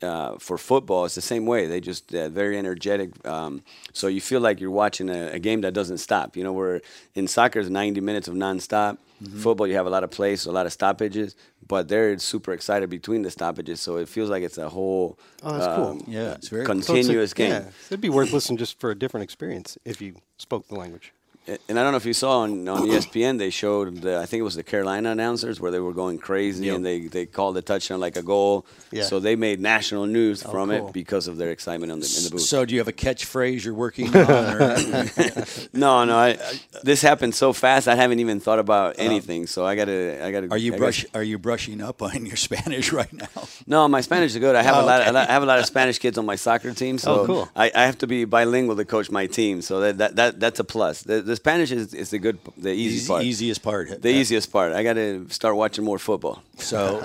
[0.03, 1.67] uh, for football, it's the same way.
[1.67, 3.09] They just uh, very energetic.
[3.25, 3.63] Um,
[3.93, 6.35] so you feel like you're watching a, a game that doesn't stop.
[6.37, 6.81] You know, where
[7.15, 8.97] in soccer it's 90 minutes of nonstop.
[9.39, 11.33] Football, you have a lot of plays, a lot of stoppages,
[11.65, 13.79] but they're super excited between the stoppages.
[13.79, 15.87] So it feels like it's a whole Oh, that's cool.
[15.91, 17.51] um, Yeah, it's very So it's a- continuous game.
[17.51, 21.13] Yeah, it'd be worth listening just for a different experience if you spoke the language.
[21.47, 24.39] And I don't know if you saw on, on ESPN, they showed the, I think
[24.39, 27.61] it was the Carolina announcers where they were going crazy and they, they called the
[27.61, 28.65] touchdown like a goal.
[28.91, 29.03] Yeah.
[29.03, 30.87] So they made national news oh, from cool.
[30.87, 32.41] it because of their excitement on the, in the booth.
[32.41, 34.23] So, do you have a catchphrase you're working on?
[34.23, 34.77] Or,
[35.73, 37.87] no, no, I, I, this happened so fast.
[37.87, 39.03] I haven't even thought about oh.
[39.03, 39.47] anything.
[39.47, 40.49] So I gotta, I gotta.
[40.49, 41.03] are you I brush?
[41.03, 43.27] gotta- Are you brushing up on your Spanish right now?
[43.67, 44.55] No, my Spanish is good.
[44.55, 45.01] I have Oh, a lot.
[45.01, 45.09] okay.
[45.09, 47.25] Of, I have a lot of Spanish kids on my soccer team, oh, so Oh,
[47.25, 47.49] cool.
[47.55, 49.61] I, I have to be bilingual to coach my team.
[49.61, 51.03] So that, that, that that's a plus.
[51.03, 53.23] The, the Spanish is, is the good, the easy Easy- part.
[53.23, 54.01] easiest part.
[54.01, 54.73] The easiest part.
[54.73, 56.43] I got to start watching more football.
[56.57, 57.03] So,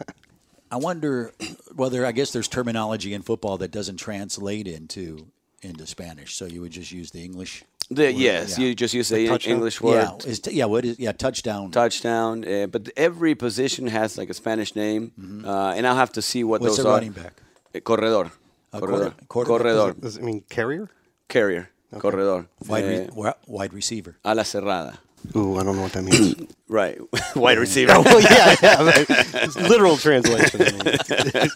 [0.70, 1.32] I wonder
[1.74, 5.26] whether I guess there's terminology in football that doesn't translate into
[5.62, 6.34] into Spanish.
[6.36, 7.64] So you would just use the English.
[7.90, 8.66] The, yes, yeah.
[8.66, 9.54] you just use the touchdown?
[9.54, 9.94] English word.
[10.24, 10.64] Yeah, is t- yeah.
[10.66, 11.12] What is yeah?
[11.12, 11.70] Touchdown.
[11.70, 15.12] Touchdown, uh, but every position has like a Spanish name,
[15.46, 16.64] uh, and I'll have to see what Mm-hmm.
[16.64, 16.94] What's those a are.
[16.94, 17.34] running back?
[17.74, 18.30] Uh, Corredor.
[18.72, 19.14] A corredor.
[19.28, 19.74] corre- corredor.
[19.78, 20.00] Corredor.
[20.00, 20.88] Does it mean carrier?
[21.28, 21.68] Carrier.
[22.00, 22.46] Corredor.
[22.68, 24.16] Wide, re- Uh, wi- wide receiver.
[24.24, 25.00] a la cerrada.
[25.36, 26.34] Ooh, I don't know what that means.
[26.74, 26.98] Right.
[27.36, 27.92] Wide receiver.
[28.04, 29.46] well, yeah, yeah.
[29.68, 30.60] literal translation.
[30.60, 31.48] I.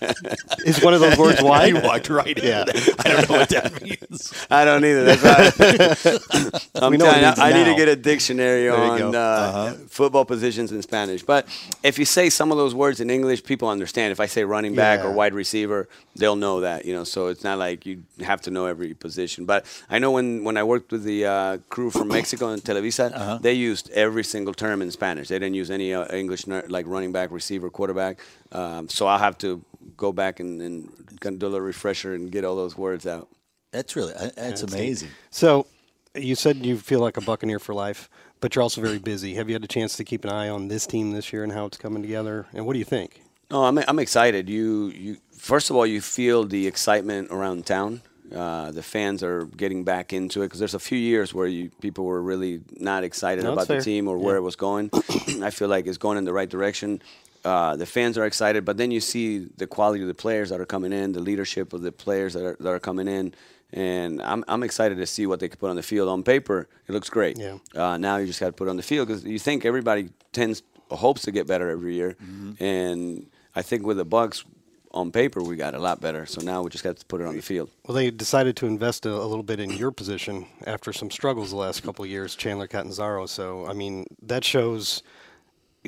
[0.65, 1.83] Is one of those words wide?
[1.83, 2.65] walked right Yeah.
[3.01, 4.33] I don't know what that means.
[4.49, 5.17] I don't either.
[5.17, 6.63] That's right.
[6.77, 9.77] I'm We know telling you, means I need to get a dictionary you on uh,
[9.89, 11.25] football positions in Spanish.
[11.25, 11.49] But
[11.83, 14.13] if you say some of those words in English, people understand.
[14.13, 16.85] If I say running back or wide receiver, they'll know that.
[16.85, 19.47] You know, so it's not like you have to know every position.
[19.47, 23.43] But I know when, when I worked with the uh, crew from Mexico and Televisa,
[23.43, 25.08] they used every single term in Spanish.
[25.17, 28.21] They didn't use any uh, English ner- like running back, receiver, quarterback.
[28.53, 29.65] Um, so I'll have to
[29.97, 30.89] go back and, and
[31.21, 33.29] kind of do a little refresher and get all those words out.
[33.73, 35.11] That's really uh, that's amazing.
[35.31, 35.67] So,
[36.15, 38.09] you said you feel like a Buccaneer for life,
[38.41, 39.35] but you're also very busy.
[39.35, 41.53] Have you had a chance to keep an eye on this team this year and
[41.53, 42.47] how it's coming together?
[42.55, 43.23] And what do you think?
[43.51, 44.49] No, I'm I'm excited.
[44.49, 48.03] You you first of all you feel the excitement around town.
[48.35, 51.71] Uh, the fans are getting back into it because there's a few years where you
[51.81, 54.91] people were really not excited No, about the team or where it was going.
[55.43, 57.01] I feel like it's going in the right direction.
[57.45, 60.61] Uh, the fans are excited, but then you see the quality of the players that
[60.61, 63.33] are coming in, the leadership of the players that are that are coming in,
[63.73, 66.09] and I'm I'm excited to see what they can put on the field.
[66.09, 67.39] On paper, it looks great.
[67.39, 67.59] Yeah.
[67.75, 70.11] Uh, now you just got to put it on the field because you think everybody
[70.33, 72.17] tends hopes to get better every year,
[72.61, 74.45] and I think with the Bucks
[74.93, 76.27] on paper we got a lot better.
[76.27, 77.71] So now we just got to put it on the field.
[77.87, 81.51] Well, they decided to invest a, a little bit in your position after some struggles
[81.51, 83.27] the last couple of years, Chandler Catanzaro.
[83.27, 85.03] So, I mean, that shows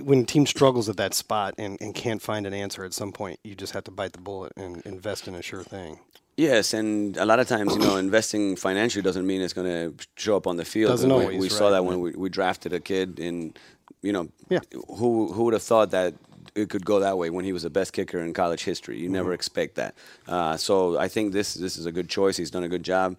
[0.03, 3.13] when a team struggles at that spot and, and can't find an answer at some
[3.13, 5.99] point, you just have to bite the bullet and invest in a sure thing.
[6.37, 10.07] Yes, and a lot of times, you know, investing financially doesn't mean it's going to
[10.17, 10.91] show up on the field.
[10.91, 11.71] Doesn't we, always, we saw right.
[11.73, 13.59] that when we, we drafted a kid, and
[14.01, 14.61] you know, Yeah.
[14.89, 16.15] who who would have thought that
[16.63, 18.97] it could go that way when he was the best kicker in college history?
[18.99, 19.13] You Mm-hmm.
[19.15, 19.95] never expect that.
[20.29, 22.37] Uh, so I think this this is a good choice.
[22.37, 23.17] He's done a good job.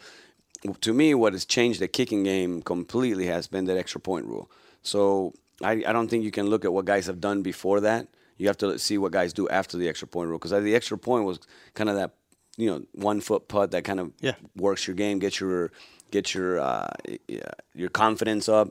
[0.82, 4.49] To me, what has changed the kicking game completely has been that extra point rule.
[4.84, 8.08] So I, I don't think you can look at what guys have done before that.
[8.38, 10.97] You have to see what guys do after the extra point rule because the extra
[10.97, 11.39] point was
[11.73, 12.12] kind of that
[12.58, 14.36] you know one foot putt that kind of Yeah.
[14.56, 15.71] works your game, gets your
[16.12, 16.89] get your uh,
[17.73, 18.67] your confidence up,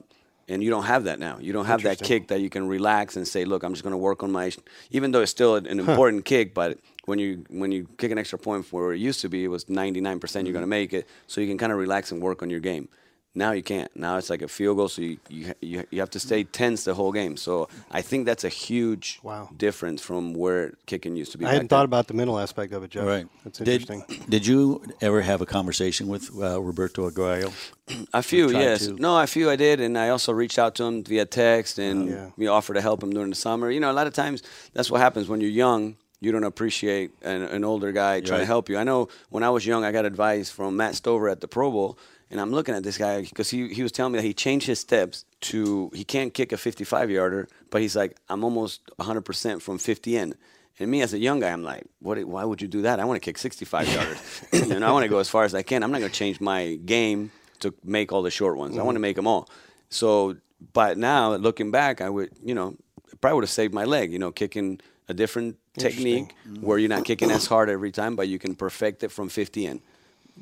[0.50, 1.38] and you don't have that now.
[1.40, 3.92] You don't have that kick that you can relax and say, "Look, I'm just going
[3.92, 4.50] to work on my."
[4.90, 8.38] Even though it's still an important kick, but when you when you kick an extra
[8.38, 10.60] point from where it used to be, it was 99 percent you're mm-hmm.
[10.60, 12.88] going to make it, so you can kind of relax and work on your game.
[13.32, 13.94] Now you can't.
[13.96, 16.82] Now it's like a field goal, so you you, you, you have to stay tense
[16.84, 17.36] the whole game.
[17.36, 19.48] So I think that's a huge Wow.
[19.56, 21.46] difference from where kicking used to be.
[21.46, 23.06] I hadn't thought about the mental aspect of it, Jeff.
[23.06, 23.26] Right.
[23.44, 24.02] That's interesting.
[24.28, 27.52] did you ever have a conversation with uh, Roberto Aguayo?
[28.14, 28.86] A few, yes.
[28.86, 31.78] to- No, a few I did, and I also reached out to him via text
[31.78, 32.30] and Yeah.
[32.36, 33.70] we offered to help him during the summer.
[33.70, 34.42] You know, a lot of times
[34.74, 35.96] that's what happens when you're young.
[36.20, 38.76] You don't appreciate an, an older guy trying to help you.
[38.76, 41.70] I know when I was young, I got advice from Matt Stover at the Pro
[41.70, 41.96] Bowl,
[42.30, 44.66] and I'm looking at this guy because he, he was telling me that he changed
[44.66, 49.22] his steps to he can't kick a 55 yarder, but he's like I'm almost 100
[49.22, 50.34] percent from 50 in.
[50.78, 52.22] And me as a young guy, I'm like, what?
[52.24, 53.00] Why would you do that?
[53.00, 54.78] I want to kick 65 yarders.
[54.78, 55.82] know, I want to go as far as I can.
[55.82, 58.72] I'm not going to change my game to make all the short ones.
[58.72, 58.86] I mm-hmm.
[58.86, 59.48] want to make them all.
[59.90, 60.36] So,
[60.72, 62.76] but now looking back, I would, you know,
[63.20, 64.10] probably would have saved my leg.
[64.10, 66.64] You know, kicking a different technique mm-hmm.
[66.64, 69.66] where you're not kicking as hard every time, but you can perfect it from 50
[69.66, 69.82] in.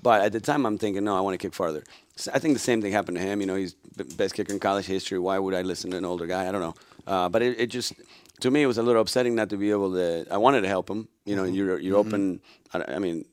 [0.02, 1.82] But at the time, I'm thinking, no, I want to kick farther.
[2.16, 3.40] So I think the same thing happened to him.
[3.40, 5.18] You know, he's the best kicker in college history.
[5.18, 6.48] Why would I listen to an older guy?
[6.48, 6.74] I don't know.
[7.06, 7.94] Uh, but it, it just,
[8.40, 10.26] to me, it was a little upsetting not to be able to.
[10.30, 11.08] I wanted to help him.
[11.24, 12.40] You know, you're you're open.
[12.72, 13.24] I, I mean,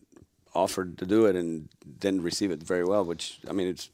[0.53, 3.05] offered to do it and didn't receive it very well.
[3.05, 3.89] Which I mean, it's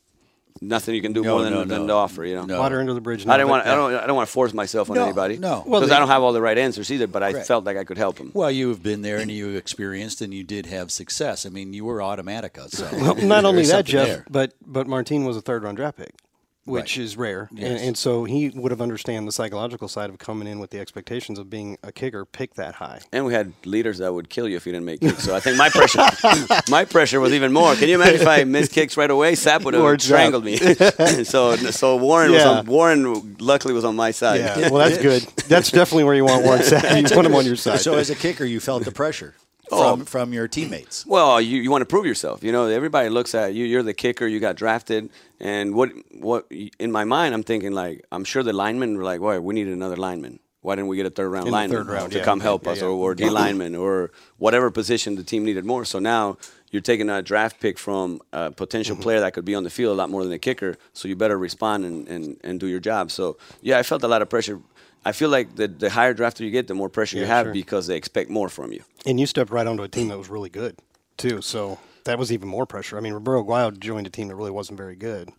[0.61, 1.87] nothing you can do No, more than, no, than no.
[1.87, 2.25] to offer.
[2.25, 2.45] You know.
[2.45, 2.59] No.
[2.59, 3.23] Water under the bridge.
[3.25, 3.67] I now, didn't but- want.
[3.67, 3.93] I don't.
[3.95, 5.37] I don't want to force myself on No, anybody.
[5.37, 5.61] no.
[5.65, 7.07] Because Well, I don't have all the right answers either.
[7.07, 7.45] But I Right.
[7.45, 8.31] felt like I could help him.
[8.33, 11.45] Well, you have been there and you experienced and you did have success.
[11.45, 12.69] I mean, you were Automatica.
[12.69, 14.25] So Well, not only that, Jeff, there.
[14.29, 16.13] but but Martin was a third round draft pick.
[16.65, 17.03] Which Right.
[17.03, 17.49] is rare.
[17.51, 17.69] Yes.
[17.71, 20.79] And, and so he would have understand the psychological side of coming in with the
[20.79, 23.01] expectations of being a kicker picked that high.
[23.11, 25.23] And we had leaders that would kill you if you didn't make kicks.
[25.23, 25.99] So I think my pressure,
[26.69, 27.73] my pressure was even more.
[27.73, 29.33] Can you imagine if I missed kicks right away?
[29.33, 30.57] Sapp would have Lord strangled me.
[31.23, 34.41] so so Warren was on, Warren luckily was on my side.
[34.41, 35.23] Yeah, well, that's good.
[35.47, 36.81] That's definitely where you want Warren Sapp.
[37.09, 37.79] You want him on your side.
[37.79, 39.33] So as a kicker, you felt the pressure
[39.71, 39.95] Oh.
[39.95, 41.05] from from your teammates.
[41.11, 42.43] Well, you, you want to prove yourself.
[42.43, 43.65] You know, everybody looks at you.
[43.65, 44.27] You're the kicker.
[44.27, 46.45] You got drafted, and what what
[46.79, 49.67] in my mind, I'm thinking like I'm sure the linemen were like, "Why we need
[49.67, 50.39] another lineman?
[50.63, 52.23] Why didn't we get a third round In lineman third round, to yeah.
[52.23, 52.85] come help Yeah, us, yeah.
[52.87, 56.37] or, or D lineman, or whatever position the team needed more?" So now
[56.71, 59.03] you're taking a draft pick from a potential Mm-hmm.
[59.03, 60.77] player that could be on the field a lot more than a kicker.
[60.93, 63.09] So you better respond and, and, and do your job.
[63.11, 64.59] So yeah, I felt a lot of pressure.
[65.03, 67.53] I feel like the, the higher drafter you get, the more pressure you have sure.
[67.53, 68.83] because they expect more from you.
[69.05, 70.77] and you stepped right onto a team that was really good,
[71.17, 71.41] too.
[71.41, 72.97] So that was even more pressure.
[72.97, 75.29] I mean, Roberto Aguayo joined a team that really wasn't very good.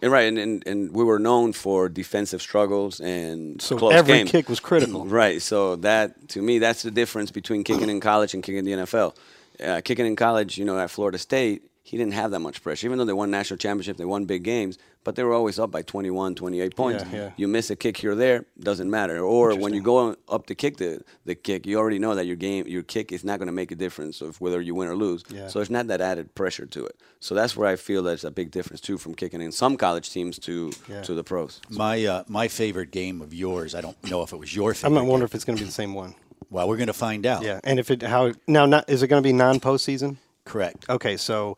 [0.00, 4.14] And right, and, and, and we were known for defensive struggles and So close every
[4.14, 4.26] game.
[4.26, 5.06] kick was critical.
[5.06, 8.64] Right, so that to me, that's the difference between kicking in college and kicking in
[8.64, 9.14] the NFL.
[9.62, 12.86] Uh, kicking in college, you know, at Florida State, he didn't have that much pressure.
[12.86, 15.72] Even though they won national championship, they won big games, but they were always up
[15.72, 17.04] by 21, 28 points.
[17.10, 17.30] Yeah, yeah.
[17.36, 19.18] You miss a kick here or there, doesn't matter.
[19.18, 22.36] Or when you go up to kick the, the kick, you already know that your
[22.36, 24.94] game, your kick is not going to make a difference of whether you win or
[24.94, 25.24] lose.
[25.28, 25.48] Yeah.
[25.48, 26.94] So it's not that added pressure to it.
[27.18, 30.10] So that's where I feel there's a big difference too from kicking in some college
[30.10, 31.02] teams to Yeah.
[31.02, 31.60] to the pros.
[31.68, 33.74] My uh, my favorite game of yours.
[33.74, 34.86] I don't know if it was your favorite.
[34.86, 35.04] I'm favorite.
[35.06, 36.14] not wondering if it's going to be the same one.
[36.50, 37.42] Well, we're going to find out.
[37.42, 40.16] Yeah, and if it how now not is it going to be non postseason?
[40.44, 40.84] Correct.
[40.88, 41.56] Okay, so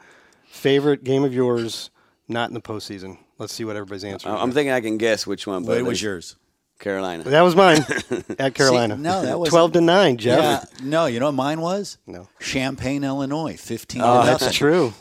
[0.49, 1.91] favorite game of yours
[2.29, 3.19] not in the postseason.
[3.39, 4.29] Let's see what everybody's answer.
[4.29, 5.65] I- I'm thinking I can guess which one.
[5.65, 6.37] But What was yours?
[6.81, 7.23] Carolina.
[7.25, 7.85] that was mine
[8.39, 8.97] at Carolina.
[8.97, 10.39] no, that was- twelve to nine, Jeff.
[10.41, 10.65] Yeah.
[10.87, 11.99] No, you know what mine was?
[12.07, 12.29] No.
[12.41, 14.03] Champaign, Illinois, fifteen.
[14.05, 14.93] Oh, to That's true.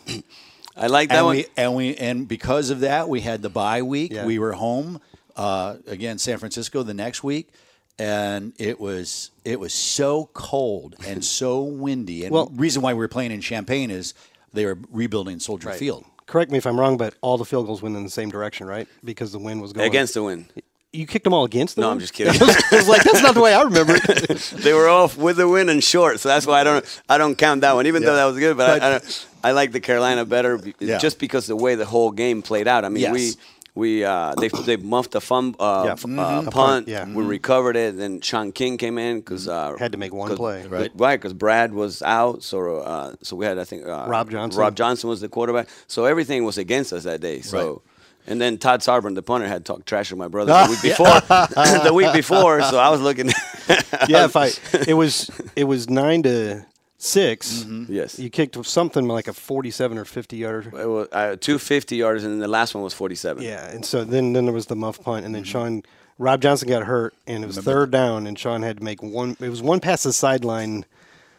[0.78, 1.36] I like that and one.
[1.38, 4.12] we and we and because of that, we had the bye week.
[4.14, 4.26] Yeah.
[4.26, 5.02] We were home
[5.36, 7.50] uh, again, San Francisco the next week,
[8.00, 12.24] and it was it was so cold and so windy.
[12.26, 14.14] And Well- reason why we were playing in Champaign is
[14.54, 16.06] they were rebuilding Soldier Field.
[16.26, 18.66] Correct me if I'm wrong, but all the field goals went in the same direction,
[18.66, 18.88] right?
[19.04, 20.46] Because the wind was going against the wind.
[20.94, 21.82] You kicked them all against them.
[21.84, 22.34] No, I'm just kidding.
[22.42, 24.40] I was like, that's not the way I remember it.
[24.58, 27.36] they were off with the wind and short, so that's why I don't I don't
[27.36, 27.88] count that one.
[27.88, 29.02] Even though that was good, but, I, I,
[29.50, 31.00] I like the Carolina better Yeah.
[31.00, 32.86] just because the way the whole game played out.
[32.86, 33.14] I mean, Yes.
[33.14, 33.32] we
[33.76, 35.92] uh, they they muffed a fun uh, Yeah.
[35.94, 36.20] f- Mhm.
[36.20, 36.52] uh, A punt.
[36.54, 37.06] punt, yeah.
[37.12, 37.98] we recovered it.
[37.98, 40.66] Then Shaun King came in because uh, Had to make one 'cause- play.
[40.68, 40.92] Right.
[40.96, 44.60] Right, because Brad was out, so uh, so we had I think uh, Rob Johnson.
[44.62, 47.42] Rob Johnson was the quarterback, so everything was against us that day.
[47.42, 47.58] So.
[47.58, 47.78] Right.
[48.26, 51.08] And then Todd Sauerbrun, the punter, had talked trash to my brother the week before.
[51.84, 53.28] the week before, so I was looking.
[54.08, 54.52] yeah, if I
[54.88, 56.66] it was it was nine to
[57.04, 58.18] 6 Yes.
[58.18, 60.70] you kicked something like a forty-seven or fifty yarder.
[60.80, 63.44] It was uh, two fifty yards, and then the last one was forty-seven.
[63.44, 65.84] Yeah, and so then then there was the muff punt, and then Shaun
[66.18, 69.36] Rob Johnson got hurt, and it was third down, and Shaun had to make one.
[69.42, 70.86] It was one pass to the sideline,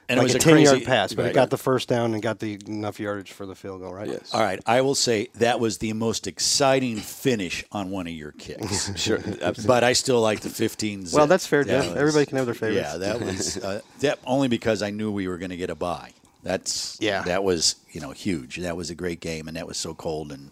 [0.09, 1.31] And it was a a ten-yard pass, but right.
[1.31, 4.09] it got the first down and got the enough yardage for the field goal, right?
[4.09, 4.35] Yes.
[4.35, 8.33] All right, I will say that was the most exciting finish on one of your
[8.33, 8.91] kicks.
[8.97, 9.17] Sure.
[9.19, 9.67] Absolutely.
[9.67, 11.07] But I still like the 15.
[11.07, 11.17] zip.
[11.17, 11.91] Well, that's fair, That Jeff.
[11.91, 12.89] was- Everybody can have their favorites.
[12.93, 15.75] Yeah, that was uh, that only because I knew we were going to get a
[15.75, 16.13] bye.
[16.43, 17.23] That's Yeah.
[17.23, 18.57] That was you know huge.
[18.59, 20.31] That was a great game, and that was so cold.
[20.33, 20.51] And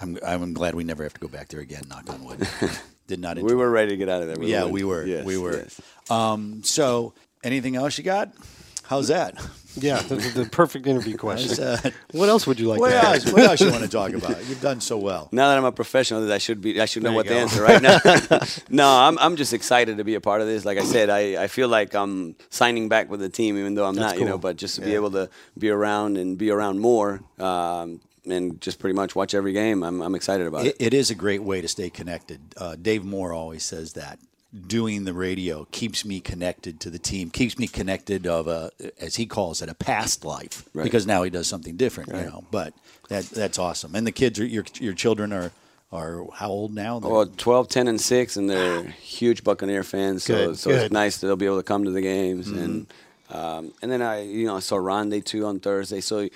[0.00, 1.82] I'm I'm glad we never have to go back there again.
[1.88, 2.48] Knock on wood.
[3.06, 3.38] Did not.
[3.38, 4.36] Enjoy we were ready to get out of there.
[4.38, 5.04] with a Yeah, we were.
[5.04, 5.56] Yes, we were.
[5.58, 5.80] yes.
[6.10, 7.12] Um, so,
[7.44, 8.32] anything else you got?
[8.84, 9.34] How's that?
[9.78, 11.62] Yeah, the, the perfect interview question.
[11.62, 13.26] uh, what else would you like what to ask?
[13.26, 13.32] else?
[13.32, 14.42] What else you want to talk about?
[14.46, 15.28] You've done so well.
[15.32, 16.80] Now that I'm a professional, I should be.
[16.80, 17.40] I should know There what you the go.
[17.42, 17.82] answer right
[18.30, 18.38] now.
[18.70, 19.18] no, I'm.
[19.18, 20.64] I'm just excited to be a part of this.
[20.64, 23.84] Like I said, I, I feel like I'm signing back with the team, even though
[23.86, 24.20] I'm That's not.
[24.20, 28.00] You know, but just to be able to be around and be around more, um,
[28.24, 29.82] and just pretty much watch every game.
[29.82, 30.00] I'm.
[30.00, 30.76] I'm excited about it.
[30.78, 32.40] It, it is a great way to stay connected.
[32.56, 34.20] Uh, Dave Moore always says that
[34.66, 39.16] doing the radio keeps me connected to the team, keeps me connected of a, as
[39.16, 40.68] he calls it, a past life.
[40.72, 40.84] Right.
[40.84, 42.44] Because now he does something different, you know.
[42.50, 42.72] But
[43.08, 43.94] that that's awesome.
[43.94, 45.52] And the kids, are, your your children are
[45.92, 46.98] are how old now?
[46.98, 50.24] They're- Well, 12, 10, and 6, and they're huge Buccaneer fans.
[50.24, 50.82] So, Good, so good.
[50.82, 52.48] it's nice that they'll be able to come to the games.
[52.48, 52.58] Mm-hmm.
[52.58, 52.86] And
[53.30, 56.00] um, and then I, you know, I saw Rondé too on Thursday.
[56.00, 56.28] So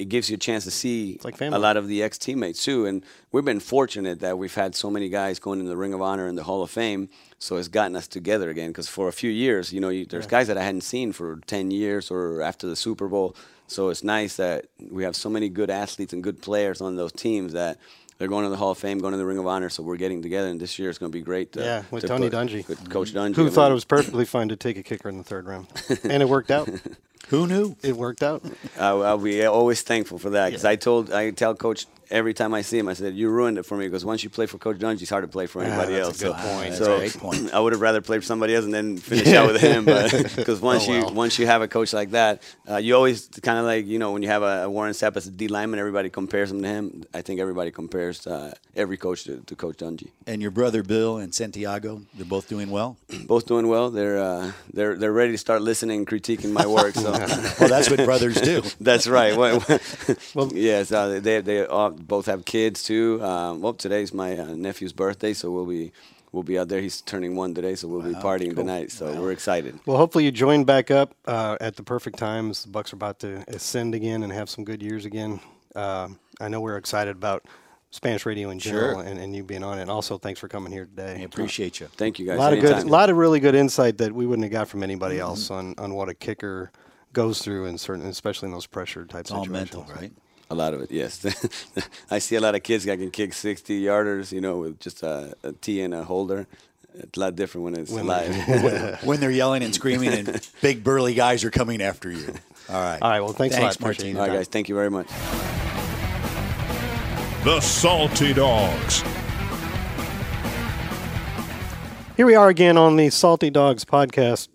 [0.00, 2.86] it gives you a chance to see like a lot of the ex teammates too.
[2.86, 6.00] And we've been fortunate that we've had so many guys going in the Ring of
[6.00, 7.08] Honor and the Hall of Fame.
[7.38, 8.70] So it's gotten us together again.
[8.70, 11.40] Because for a few years, you know, you, there's guys that I hadn't seen for
[11.46, 13.36] 10 years or after the Super Bowl.
[13.66, 17.12] So it's nice that we have so many good athletes and good players on those
[17.12, 17.78] teams that
[18.18, 19.68] they're going to the Hall of Fame, going to the Ring of Honor.
[19.70, 21.52] So we're getting together, and this year is going to be great.
[21.52, 22.68] To, Yeah, with to Tony put- Dungy.
[22.68, 23.36] with Coach Dungy.
[23.36, 25.68] Who I thought it was perfectly fine to take a kicker in the third round,
[26.04, 26.68] and it worked out.
[27.30, 27.76] Who knew?
[27.82, 28.42] It worked out.
[28.78, 32.52] I, I'll be always thankful for that because I told I tell Coach every time
[32.54, 34.58] I see him, I said, "You ruined it for me." Because once you play for
[34.58, 36.34] Coach Dungy, it's hard to play for anybody that's a else.
[36.34, 36.74] good so, point.
[36.74, 37.54] So That's a great point.
[37.54, 39.84] I would have rather played for somebody else and then finish out with him.
[39.84, 43.58] Because once Oh, you once you have a coach like that, uh, you always kind
[43.58, 45.78] of like you know when you have a, a Warren Sapp as a D lineman,
[45.78, 47.04] everybody compares him to him.
[47.14, 50.08] I think everybody compares uh, every coach to, to Coach Dungy.
[50.26, 52.96] And your brother Bill and Santiago, they're both doing well.
[53.26, 53.90] Both doing well.
[53.90, 56.94] They're uh, they're they're ready to start listening and critiquing my work.
[56.94, 57.19] So.
[57.60, 58.62] Well, that's what brothers do.
[58.80, 59.36] That's right.
[60.34, 63.22] Well, yes, uh, they they all, both have kids too.
[63.22, 65.92] Um, well, today's my uh, nephew's birthday, so we'll be
[66.32, 66.80] we'll be out there.
[66.80, 68.92] He's turning one today, so we'll be partying tonight.
[68.92, 69.78] So we're excited.
[69.86, 72.64] Well, hopefully you join back up uh, at the perfect times.
[72.64, 75.40] The Bucs are about to ascend again and have some good years again.
[75.74, 76.08] Uh,
[76.40, 77.44] I know we're excited about
[77.90, 79.02] Spanish radio in general Sure.
[79.02, 79.82] and, and you being on it.
[79.82, 81.16] And also, thanks for coming here today.
[81.18, 81.86] I appreciate you.
[81.96, 82.36] Thank you guys.
[82.36, 84.68] a lot of good, a lot of really good insight that we wouldn't have got
[84.68, 86.70] from anybody else on, on what a kicker
[87.12, 90.12] goes through in certain, especially in those pressure type It's all mental, right?
[90.50, 91.24] A lot of it, yes.
[92.10, 95.02] I see a lot of kids that can kick 60 yarders, you know, with just
[95.02, 96.48] a, a tee and a holder.
[96.94, 99.02] It's a lot different when it's live.
[99.04, 102.34] when they're yelling and screaming and big burly guys are coming after you.
[102.68, 103.00] All right.
[103.00, 103.66] All right, well, thanks a lot.
[103.66, 104.20] Thanks, Appreciate Martin.
[104.20, 104.48] All right, guys.
[104.48, 105.06] Thank you very much.
[107.44, 109.02] The Salty Dogs.
[112.16, 114.48] Here we are again on the Salty Dogs podcast.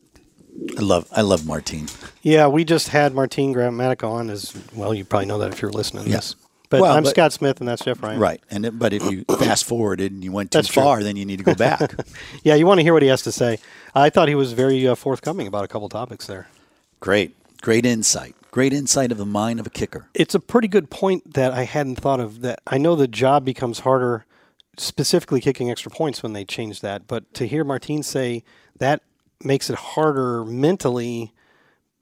[0.77, 1.87] I love I love Martin.
[2.21, 4.93] Yeah, we just had Martin Gramatica on as well.
[4.93, 6.35] You probably know that if you're listening Yes.
[6.37, 6.41] Yeah.
[6.69, 8.19] But Well, I'm but- Scott Smith, and that's Jeff Ryan.
[8.19, 8.41] Right.
[8.49, 10.81] And it, but if you fast forwarded and you went too That's true.
[10.83, 11.93] far, then you need to go back.
[12.43, 13.59] Yeah, you want to hear what he has to say.
[13.93, 16.47] I thought he was very uh, forthcoming about a couple topics there.
[16.99, 17.35] Great.
[17.61, 18.35] Great insight.
[18.51, 20.07] Great insight of the mind of a kicker.
[20.15, 22.41] It's a pretty good point that I hadn't thought of.
[22.41, 24.25] That I know the job becomes harder,
[24.77, 27.07] specifically kicking extra points when they change that.
[27.07, 28.43] But to hear Martin say
[28.79, 29.01] that
[29.45, 31.31] makes it harder mentally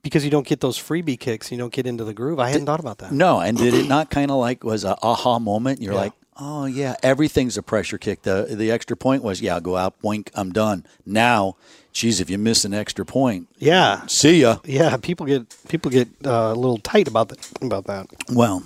[0.01, 2.39] because you don't get those freebie kicks, you don't get into the groove.
[2.39, 3.11] I hadn't thought about that.
[3.11, 5.81] No, and did it not kind of like was a aha moment?
[5.81, 5.99] You're Yeah.
[5.99, 8.23] like, oh yeah, everything's a pressure kick.
[8.23, 10.85] The the extra point was yeah, go out, boink, I'm done.
[11.05, 11.55] Now,
[11.93, 14.57] geez, if you miss an extra point, Yeah, see ya.
[14.65, 14.97] yeah.
[14.97, 17.49] People get people get uh, a little tight about that.
[17.61, 18.07] About that.
[18.31, 18.63] Well,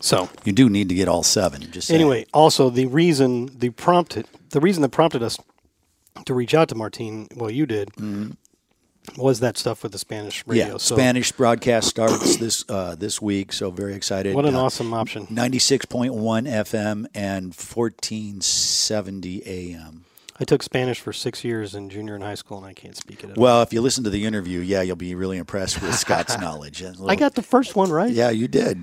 [0.00, 1.60] So you do need to get all seven.
[1.70, 2.00] Just saying.
[2.00, 5.38] Anyway, also the reason the prompted the reason that prompted us
[6.26, 7.90] to reach out to Martin, well, you did,
[9.16, 10.64] was that stuff with the Spanish radio.
[10.64, 10.72] Mm-hmm.
[10.72, 14.34] yeah, so Spanish broadcast starts this uh, this week, so very excited.
[14.34, 15.26] What an Uh, awesome option!
[15.30, 20.04] Ninety six point one FM and fourteen seventy AM.
[20.38, 23.24] I took Spanish for six years in junior and high school, and I can't speak
[23.24, 23.30] it.
[23.30, 23.42] At all.
[23.42, 26.80] Well, if you listen to the interview, yeah, you'll be really impressed with Scott's knowledge.
[26.82, 28.10] A I little- got the first one right.
[28.10, 28.82] Yeah, you did.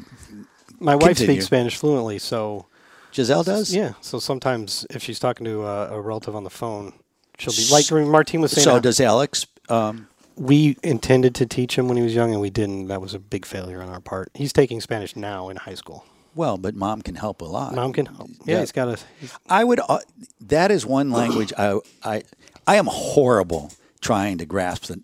[0.79, 1.33] My wife Continue.
[1.35, 2.67] speaks Spanish fluently, so
[3.13, 3.73] Giselle does.
[3.73, 3.93] yeah.
[4.01, 6.93] So sometimes if she's talking to a, a relative on the phone,
[7.37, 8.63] she'll be like Martin was saying.
[8.63, 9.45] So does Alex.
[9.69, 12.87] Um, we intended to teach him when he was young, and we didn't.
[12.87, 14.29] That was a big failure on our part.
[14.35, 16.05] He's taking Spanish now in high school.
[16.35, 17.73] well, but mom can help a lot.
[17.73, 18.29] Mom can help.
[18.45, 18.59] Yeah, Yeah.
[18.59, 18.97] he's got a.
[19.19, 19.79] he's- I would.
[19.79, 19.99] Uh,
[20.41, 22.23] that is one language I I
[22.67, 23.71] I am horrible
[24.01, 24.85] trying to grasp.
[24.85, 25.01] The,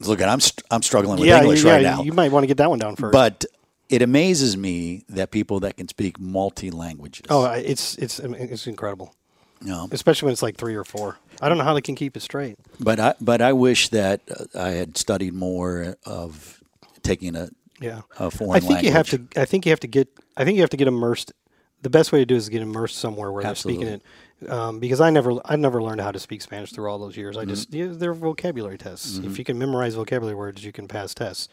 [0.00, 2.02] look, at I'm st- I'm struggling with yeah, English yeah, right now.
[2.02, 3.12] You might want to get that one down first.
[3.12, 3.46] but
[3.88, 7.24] it amazes me that people that can speak multi languages.
[7.30, 9.14] oh, it's it's it's incredible,
[9.62, 11.18] know, especially when it's like three or four.
[11.40, 12.56] I don't know how they can keep it straight.
[12.80, 16.62] but I but I wish that uh, I had studied more of
[17.02, 17.48] taking a
[17.80, 19.22] Yeah, a foreign I think you have to.
[19.36, 20.08] I think you have to get.
[20.36, 21.32] I think you have to get immersed.
[21.82, 24.02] The best way to do is get immersed somewhere where they're speaking it.
[24.48, 27.36] Um, because I never, I never learned how to speak Spanish through all those years.
[27.36, 27.92] I just, Mm-hmm.
[27.92, 29.18] yeah, they're vocabulary tests.
[29.18, 31.48] If you can memorize vocabulary words, you can pass tests.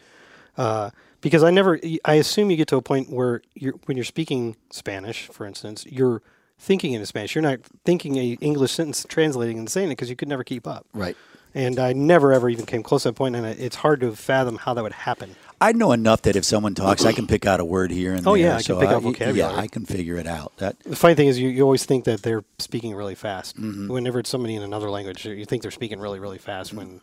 [0.58, 0.89] Uh,
[1.22, 4.56] because I never, I assume you get to a point where you're, when you're speaking
[4.72, 6.22] Spanish, for instance, you're
[6.58, 7.36] thinking in Spanish.
[7.36, 10.68] You're not thinking a English sentence, translating and saying it because you could never keep
[10.68, 10.86] up.
[10.93, 11.16] Right.
[11.53, 14.58] And I never ever even came close to that point, and it's hard to fathom
[14.58, 15.36] how that would happen.
[15.62, 18.28] I know enough that if someone talks, I can pick out a word here and
[18.28, 18.43] Oh, there.
[18.43, 19.56] yeah, I can so pick out Yeah.
[19.56, 20.51] I can figure it out.
[20.58, 23.56] That The funny thing is, you, you always think that they're speaking really fast.
[23.56, 23.88] Mm-hmm.
[23.88, 26.74] Whenever it's somebody in another language, you think they're speaking really, really fast.
[26.74, 26.99] When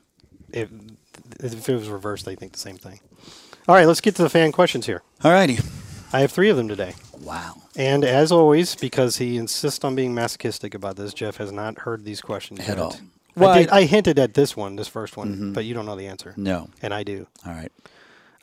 [0.53, 0.69] if,
[1.41, 3.01] if it was reversed, they think the same thing.
[3.69, 5.03] All right, let's get to the fan questions here.
[5.25, 5.57] all righty.
[6.13, 6.93] I have three of them today.
[7.23, 7.55] Wow.
[7.77, 12.05] And as always, because he insists on being masochistic about this, Jeff has not heard
[12.05, 12.79] these questions At yet.
[12.79, 12.95] all.
[12.95, 15.87] I, Well, did, I- I hinted at this one, this first one, but you don't
[15.87, 16.35] know the answer.
[16.37, 16.69] No.
[16.83, 17.27] And I do.
[17.47, 17.73] All right.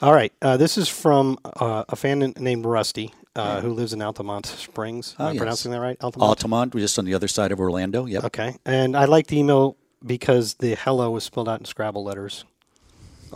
[0.01, 0.31] All right.
[0.41, 5.13] Uh, this is from uh, a fan named Rusty uh, who lives in Altamont Springs.
[5.19, 5.37] Am Oh, I yes.
[5.39, 5.97] pronouncing that right?
[6.01, 6.29] Altamont?
[6.29, 8.05] Altamont, just on the other side of Orlando.
[8.05, 8.23] Yep.
[8.25, 8.55] Okay.
[8.65, 9.75] And I like the email
[10.05, 12.45] because the hello was spelled out in Scrabble letters.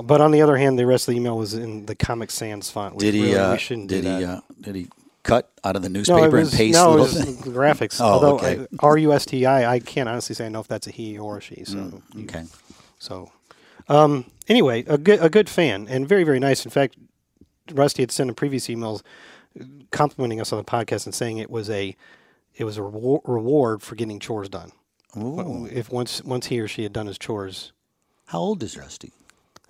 [0.01, 2.67] But on the other hand, the rest of the email was in the Comic Sans
[2.69, 2.97] font.
[2.97, 3.21] Did he?
[3.23, 4.19] really, uh, we shouldn't did do that.
[4.19, 4.25] he?
[4.25, 4.87] Uh, did he
[5.23, 7.53] cut out of the no, newspaper it was, and paste no, it little was thing?
[7.53, 7.99] graphics.
[8.01, 8.67] Oh, Although okay.
[8.79, 11.17] R U S T I, I can't honestly say I know if that's a he
[11.17, 11.63] or a she.
[11.65, 12.43] So, Okay.
[12.99, 13.31] so
[13.87, 16.65] um, anyway, a good a good fan and very very nice.
[16.65, 16.95] In fact,
[17.71, 19.01] Rusty had sent in previous emails
[19.91, 21.95] complimenting us on the podcast and saying it was a
[22.55, 24.71] it was a rewar- reward for getting chores done.
[25.15, 27.71] If once once he or she had done his chores,
[28.27, 29.11] How old is Rusty?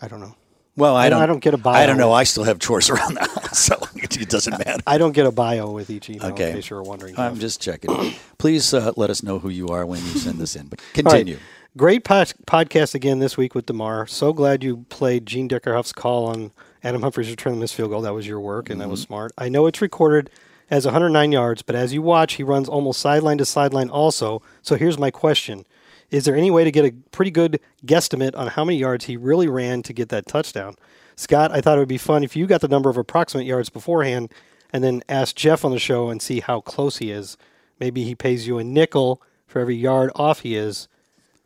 [0.02, 0.36] I don't know.
[0.76, 1.18] Well, I I don't.
[1.20, 1.74] don't- I don't get a bio.
[1.74, 2.12] I don't know.
[2.12, 4.82] I still have chores around the house, so it doesn't matter.
[4.88, 6.32] I don't get a bio with each email.
[6.32, 6.50] Okay.
[6.50, 7.18] In case you were wondering.
[7.18, 8.14] I'm just checking.
[8.38, 10.68] Please uh, let us know who you are when you send this in.
[10.68, 11.04] But All right.
[11.12, 11.38] continue.
[11.78, 14.06] Great pod- podcast again this week with Demar.
[14.08, 16.52] So glad you played Gene Deckerhoff's call on
[16.84, 18.02] Adam Humphries returning this field goal.
[18.02, 19.08] That was your work, and that was Mm-hmm.
[19.14, 19.32] smart.
[19.38, 20.30] I know it's recorded
[20.70, 24.42] as 109 yards, but as you watch, he runs almost sideline to sideline also.
[24.62, 25.66] So here's my question.
[26.14, 29.18] Is there any way to get a pretty good guesstimate on how many yards he
[29.18, 30.76] really ran to get that touchdown?
[31.16, 33.70] Scott, I thought it would be fun if you got the number of approximate yards
[33.70, 34.32] beforehand
[34.72, 37.36] and then ask Jeff on the show and see how close he is.
[37.80, 40.88] Maybe he pays you a nickel for every yard off he is,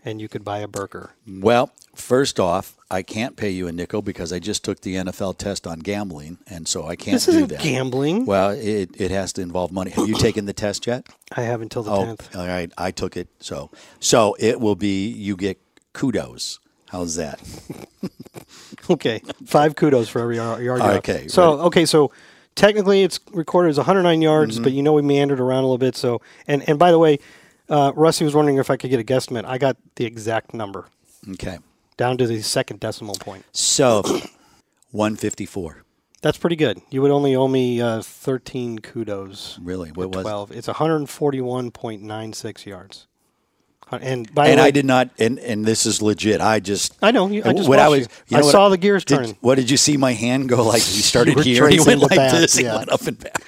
[0.04, 1.12] and you could buy a burger.
[1.26, 5.38] Well, first off, I can't pay you a nickel because I just took the NFL
[5.38, 7.60] test on gambling, and so I can't This do isn't that.
[7.60, 8.26] gambling.
[8.26, 9.92] Well, it, it has to involve money.
[9.92, 11.06] Have you taken the test yet?
[11.36, 12.36] I have until the Oh, 10th.
[12.38, 12.72] all right.
[12.78, 13.28] I took it.
[13.40, 15.60] So, so it will be you get
[15.94, 16.60] kudos.
[16.90, 17.40] How's that?
[18.90, 20.64] Okay, five kudos for every yard.
[20.64, 20.82] yard.
[20.82, 22.12] Okay, So okay, so
[22.56, 24.64] technically it's recorded as 109 yards, Mm-hmm.
[24.64, 25.96] but you know we meandered around a little bit.
[25.98, 27.20] So and and by the way,
[27.70, 29.44] uh, Rusty was wondering if I could get a guesstimate.
[29.44, 30.86] I got the exact number
[31.34, 31.58] Okay.
[31.98, 33.44] Down to the second decimal point.
[33.52, 34.02] So,
[34.92, 35.84] 154.
[36.22, 36.82] That's pretty good.
[36.90, 39.60] You would only owe me uh, 13 kudos.
[39.62, 39.92] Really?
[39.92, 40.52] What was 12.
[40.52, 43.08] It's 141.96 yards.
[43.90, 46.42] And by and way, I did not, and, and this is legit.
[46.42, 48.36] I just, I know, you- I just when I was, you.
[48.36, 49.38] I know what saw the gears did- turning.
[49.40, 49.96] What did you see?
[49.96, 51.64] My hand go like he started here.
[51.64, 52.58] and He went like path, this.
[52.58, 53.42] He went up and back.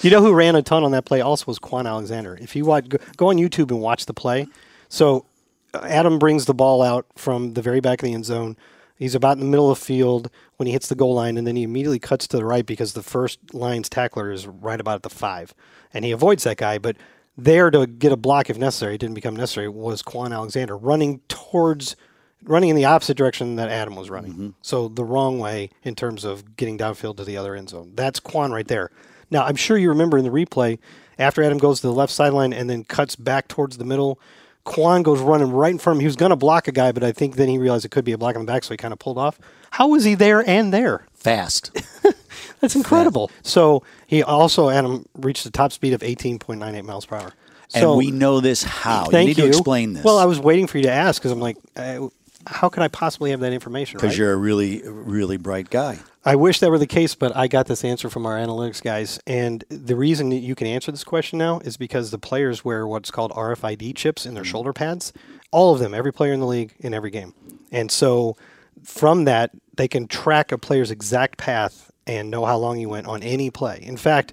[0.00, 2.38] You know who ran a ton on that play also was Kwon Alexander.
[2.40, 4.48] If you watch, go, go on YouTube and watch the play.
[4.88, 5.26] So
[5.74, 8.56] Adam brings the ball out from the very back of the end zone.
[8.96, 11.46] He's about in the middle of the field when he hits the goal line, and
[11.46, 14.96] then he immediately cuts to the right because the first line's tackler is right about
[14.96, 15.54] at the five,
[15.92, 16.78] and he avoids that guy.
[16.78, 16.96] But
[17.36, 21.20] there to get a block if necessary, it didn't become necessary, was Kwon Alexander running
[21.28, 21.96] towards,
[22.44, 24.32] running in the opposite direction that Adam was running.
[24.32, 24.50] Mm-hmm.
[24.60, 27.92] So the wrong way in terms of getting downfield to the other end zone.
[27.94, 28.90] That's Kwon right there.
[29.30, 30.78] Now, I'm sure you remember in the replay,
[31.18, 34.20] after Adam goes to the left sideline and then cuts back towards the middle,
[34.64, 36.00] Kwon goes running right in front of him.
[36.02, 38.04] He was going to block a guy, but I think then he realized it could
[38.04, 39.38] be a block on the back, so he kind of pulled off.
[39.70, 41.06] How was he there and there?
[41.14, 41.76] Fast.
[42.60, 43.30] That's incredible.
[43.42, 47.32] So he also, Adam, reached the top speed of 18.98 miles per hour.
[47.74, 49.04] And we know this how.
[49.06, 50.04] thank you need to explain this.
[50.04, 52.08] Well, I was waiting for you to ask because I'm like, uh,
[52.46, 53.98] how could I possibly have that information?
[53.98, 54.18] because right?
[54.18, 55.98] you're a really, really bright guy.
[56.24, 59.18] I wish that were the case, but I got this answer from our analytics guys.
[59.26, 62.86] And the reason that you can answer this question now is because the players wear
[62.86, 64.50] what's called RFID chips in their mm-hmm.
[64.50, 65.12] shoulder pads.
[65.50, 67.34] All of them, every player in the league in every game.
[67.72, 68.36] And so
[68.84, 73.06] from that, they can track a player's exact path and know how long he went
[73.06, 73.80] on any play.
[73.82, 74.32] In fact,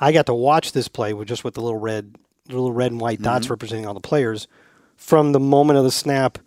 [0.00, 2.16] I got to watch this play with just with the little red,
[2.48, 3.52] little red and white dots mm-hmm.
[3.52, 4.48] representing all the players
[4.96, 6.38] from the moment of the snap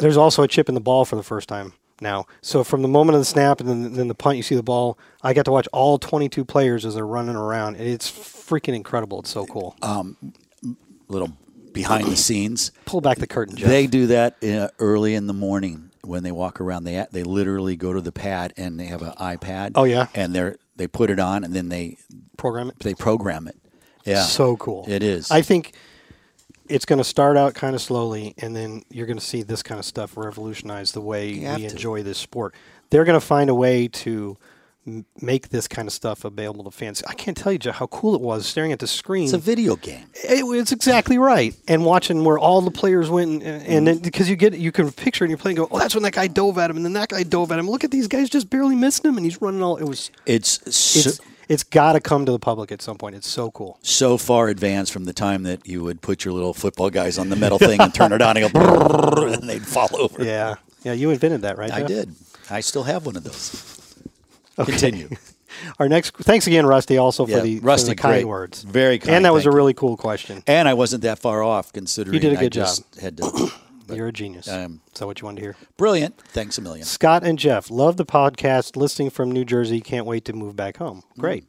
[0.00, 2.26] there's also a chip in the ball for the first time now.
[2.40, 4.62] So from the moment of the snap and then, then the punt, you see the
[4.62, 4.98] ball.
[5.22, 7.76] I got to watch all 22 players as they're running around.
[7.76, 9.20] It's freaking incredible.
[9.20, 9.76] It's so cool.
[11.08, 11.32] Little
[11.72, 12.72] behind the scenes.
[12.84, 13.68] Pull back the curtain, Jeff.
[13.68, 16.84] They do that uh, early in the morning when they walk around.
[16.84, 19.72] They they literally go to the pad and they have an iPad.
[19.74, 20.06] Oh, yeah?
[20.14, 21.98] and they they put it on and then they
[22.36, 22.78] program it.
[22.80, 23.56] they program it.
[24.04, 24.86] Yeah, So cool.
[24.88, 25.30] It is.
[25.30, 25.74] I think
[26.70, 29.62] it's going to start out kind of slowly, and then you're going to see this
[29.62, 31.70] kind of stuff revolutionize the way we to.
[31.70, 32.54] enjoy this sport.
[32.90, 34.36] They're going to find a way to
[34.86, 37.02] m- make this kind of stuff available to fans.
[37.06, 39.24] I can't tell you Jeff, how cool it was staring at the screen.
[39.24, 40.06] it's a video game.
[40.14, 41.54] It, it's exactly right.
[41.68, 43.72] And watching where all the players went, and, Mm-hmm.
[43.72, 46.02] and then because you get you can picture and you're playing, go, oh, that's when
[46.04, 47.68] that guy dove at him, and then that guy dove at him.
[47.70, 49.76] Look at these guys just barely missing him, and he's running all.
[49.76, 51.20] It was It's so, it's
[51.50, 53.16] it's got to come to the public at some point.
[53.16, 53.78] It's so cool.
[53.82, 57.28] so far advanced from the time that you would put your little football guys on
[57.28, 60.24] the metal thing and turn it on and go, and they'd fall over.
[60.24, 60.92] Yeah, yeah.
[60.92, 61.70] You invented that, right?
[61.72, 61.88] I Jeff?
[61.88, 62.14] did.
[62.48, 63.98] I still have one of those.
[64.64, 65.08] Continue.
[65.78, 68.24] Our next, thanks again, Rusty, also for Yeah, the, for Rusty, the kind great.
[68.26, 68.62] words.
[68.62, 70.42] Very kind, And that was a really cool question.
[70.46, 73.50] And I wasn't that far off considering You did a I good just had to.
[73.96, 74.48] You're a genius.
[74.48, 75.56] um, Is that what you wanted to hear?
[75.76, 76.18] Brilliant.
[76.18, 76.84] Thanks a million.
[76.86, 78.76] Scott and Jeff love the podcast.
[78.76, 81.02] Listening from New Jersey, can't wait to move back home.
[81.18, 81.48] Great.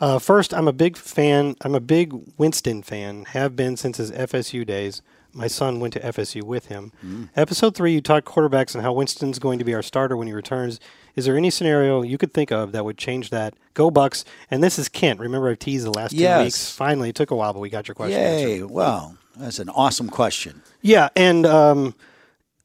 [0.00, 1.56] Uh, first, I'm a big fan.
[1.62, 3.24] I'm a big Winston fan.
[3.26, 5.02] Have been since his FSU days.
[5.36, 6.92] My son went to FSU with him.
[7.34, 10.32] Episode three, you talked quarterbacks and how Winston's going to be our starter when he
[10.32, 10.78] returns.
[11.16, 13.54] Is there any scenario you could think of that would change that?
[13.74, 14.22] Go Bucs!
[14.48, 15.18] And this is Kent.
[15.18, 16.44] Remember, I've teased the last two Yes.
[16.44, 16.70] weeks.
[16.70, 18.48] Finally, it took a while, but we got your question answered.
[18.48, 18.62] Yay.
[18.62, 19.14] Wow.
[19.36, 20.62] That's an awesome question.
[20.82, 21.96] Yeah, and um,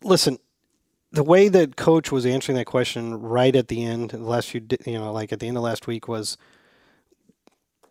[0.03, 0.37] listen,
[1.11, 4.61] the way that Coach was answering that question right at the end, the last few,
[4.85, 6.37] you know, like at the end of last week was,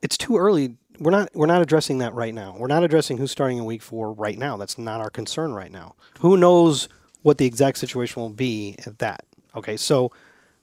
[0.03, 0.77] it's too early.
[1.01, 2.57] We're not we're not addressing that right now.
[2.59, 4.57] We're not addressing who's starting in week four right now.
[4.57, 5.95] That's not our concern right now.
[6.21, 6.89] Who knows
[7.23, 9.25] what the exact situation will be at that?
[9.55, 10.11] Okay, so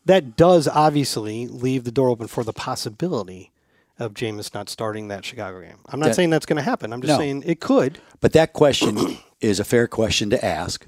[0.05, 3.51] that does obviously leave the door open for the possibility
[3.97, 5.77] of Jameis not starting that Chicago game.
[5.87, 6.91] I'm not That- saying that's going to happen.
[6.91, 7.17] I'm just No.
[7.17, 7.99] saying it could.
[8.19, 10.85] But that question is a fair question to ask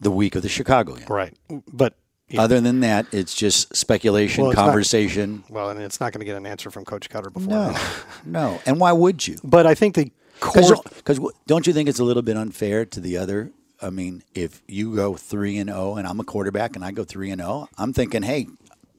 [0.00, 1.06] the week of the Chicago game.
[1.10, 1.34] Right.
[1.70, 1.94] But
[2.38, 5.44] Other than that, it's just speculation, Well, it's not- conversation.
[5.48, 7.48] well, and it's not going to get an answer from Coach Koetter before.
[7.48, 7.76] No,
[8.24, 8.60] no.
[8.66, 9.36] And why would you?
[9.44, 10.10] But I think the
[10.40, 13.50] core Because don't you think it's a little bit unfair to the other?
[13.80, 17.02] I mean, if you go three and zero, and I'm a quarterback, and I go
[17.04, 18.46] three and zero, I'm thinking, hey,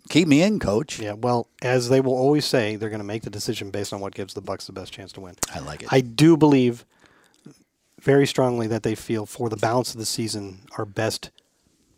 [0.10, 1.00] keep me in, coach.
[1.00, 4.02] Yeah, well, as they will always say, they're going to make the decision based on
[4.02, 5.36] what gives the Bucs the best chance to win.
[5.54, 5.90] I like it.
[5.92, 6.86] I do believe
[8.02, 11.32] very strongly that they feel for the balance of the season, our best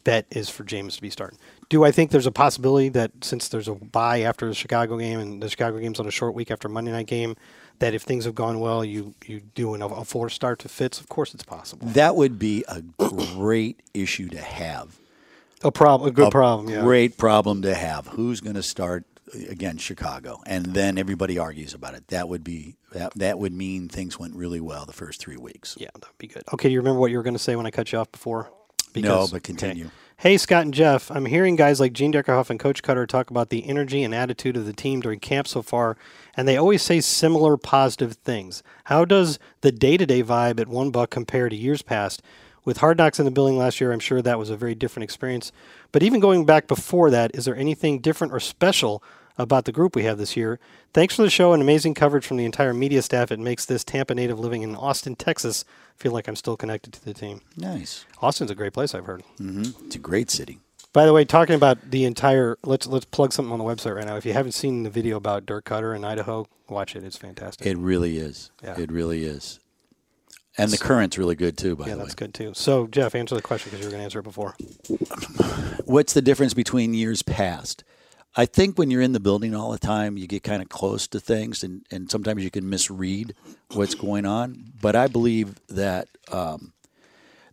[0.06, 1.38] bet is for Jameis to be starting.
[1.68, 5.20] Do I think there's a possibility that since there's a bye after the Chicago game
[5.20, 7.36] and the Chicago game's on a short week after Monday night game,
[7.80, 11.02] that if things have gone well, you you do an, a four start to Fitz?
[11.02, 11.88] Of course, it's possible.
[11.88, 14.96] that would be a great issue to have.
[15.64, 16.70] A problem, a good problem.
[16.70, 16.82] Yeah.
[16.82, 18.08] Great problem to have.
[18.08, 19.04] Who's going to start
[19.50, 20.42] against Chicago?
[20.46, 22.08] And then everybody argues about it.
[22.10, 23.14] That would be that.
[23.16, 25.76] That would mean things went really well the first three weeks.
[25.80, 26.44] Yeah, that'd be good.
[26.54, 28.12] Okay, do you remember what you were going to say when I cut you off
[28.12, 28.52] before?
[29.04, 29.90] No, but continue.
[30.18, 33.50] Hey, Scott and Jeff, I'm hearing guys like Gene Deckerhoff and Coach Koetter talk about
[33.50, 35.98] the energy and attitude of the team during camp so far,
[36.38, 38.64] and they always say similar positive things.
[38.86, 42.22] How does the day to day vibe at One Buc compare to years past?
[42.64, 45.04] With Hard Knocks in the building last year, I'm sure that was a very different
[45.04, 45.52] experience.
[45.92, 49.04] But even going back before that, is there anything different or special
[49.38, 50.60] about the group we have this year?
[50.94, 53.32] Thanks for the show and amazing coverage from the entire media staff.
[53.32, 55.66] It makes this Tampa native living in Austin, Texas,
[55.96, 57.42] feel like I'm still connected to the team.
[57.58, 58.06] Nice.
[58.22, 59.24] Austin's a great place, I've heard.
[59.40, 59.86] Mm-hmm.
[59.86, 60.60] It's a great city.
[60.94, 64.06] By the way, talking about the entire let's let's plug something on the website right
[64.06, 64.16] now.
[64.16, 67.04] If you haven't seen the video about Dirk Koetter in Idaho, watch it.
[67.04, 67.68] It's fantastic.
[67.68, 68.50] It really is.
[68.64, 68.80] Yeah.
[68.80, 69.60] It really is.
[70.58, 71.76] And the current's really good too.
[71.76, 72.54] By yeah, the way, Yeah, that's good too.
[72.54, 74.56] So, Jeff, answer the question because you were going to answer it before.
[75.86, 77.84] what's the difference between years past?
[78.38, 81.08] I think when you're in the building all the time, you get kind of close
[81.08, 83.34] to things, and, and sometimes you can misread
[83.74, 84.74] what's going on.
[84.82, 86.74] But I believe that um,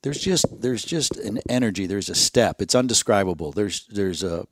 [0.02, 1.86] there's just there's just an energy.
[1.86, 2.60] There's a step.
[2.60, 3.52] It's undescribable.
[3.52, 4.46] There's there's a,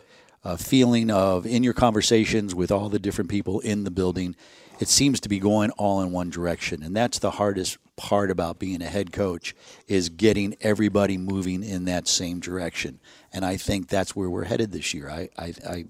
[0.45, 4.37] a feeling of in your conversations with all the different people in the building.
[4.79, 8.59] It seems to be going all in one direction, and that's the hardest part about
[8.59, 9.55] being a head coach
[9.89, 13.01] is getting everybody moving in that same direction.
[13.31, 15.11] And I think that's where we're headed this year.
[15.11, 15.85] I I, I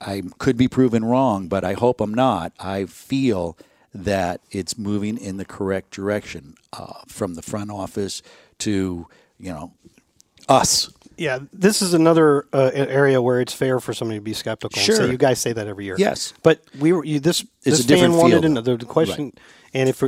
[0.00, 2.52] I could be proven wrong, but I hope I'm not.
[2.58, 3.56] I feel
[3.94, 8.22] that it's moving in the correct direction uh, from the front office
[8.58, 9.06] to
[9.38, 9.72] you know
[10.48, 10.92] us.
[11.16, 14.80] Yeah, this is another uh, area where it's fair for somebody to be skeptical.
[14.80, 14.96] Sure.
[14.96, 15.96] Say, you guys say that every year.
[15.98, 16.32] Yes.
[16.42, 17.40] but we were you, this.
[17.40, 18.64] It's this a different fan wanted field.
[18.64, 19.32] the, the question,
[19.74, 20.02] and if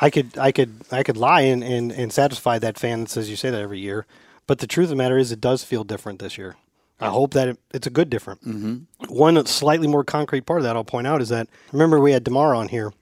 [0.00, 3.30] I could, I could, I could lie and, and and satisfy that fan that says
[3.30, 4.06] you say that every year.
[4.46, 6.56] But the truth of the matter is, it does feel different this year.
[7.00, 8.42] I hope that it, it's a good different.
[8.42, 9.12] Mm-hmm.
[9.12, 12.24] One slightly more concrete part of that I'll point out is that remember we had
[12.24, 12.92] Demar on here,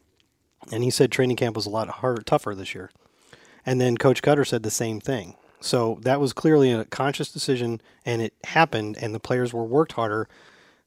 [0.72, 2.90] and he said training camp was a lot harder, tougher this year.
[3.64, 5.36] And then Coach Koetter said the same thing.
[5.61, 9.93] So that was clearly a conscious decision, and it happened, and the players were worked
[9.93, 10.28] harder.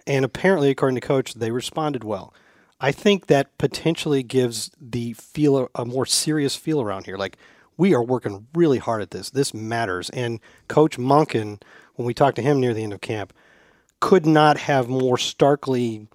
[0.05, 2.33] And apparently, according to Coach, they responded well.
[2.79, 7.17] I think that potentially gives the feel a more serious feel around here.
[7.17, 7.37] Like
[7.77, 9.29] we are working really hard at this.
[9.29, 10.09] This matters.
[10.11, 11.61] And Coach Monken,
[11.95, 13.33] when we talked to him near the end of camp,
[13.99, 16.07] could not have more starkly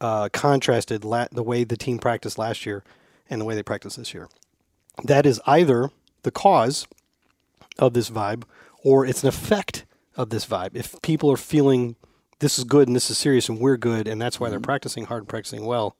[0.00, 2.84] uh, contrasted la- the way the team practiced last year
[3.30, 4.28] and the way they practice this year.
[5.02, 5.90] That is either
[6.22, 6.86] the cause
[7.78, 8.44] of this vibe
[8.82, 9.84] or it's an effect
[10.16, 10.70] of this vibe.
[10.74, 11.96] If people are feeling
[12.40, 15.06] this is good and this is serious and we're good and that's why they're practicing
[15.06, 15.96] hard and practicing well,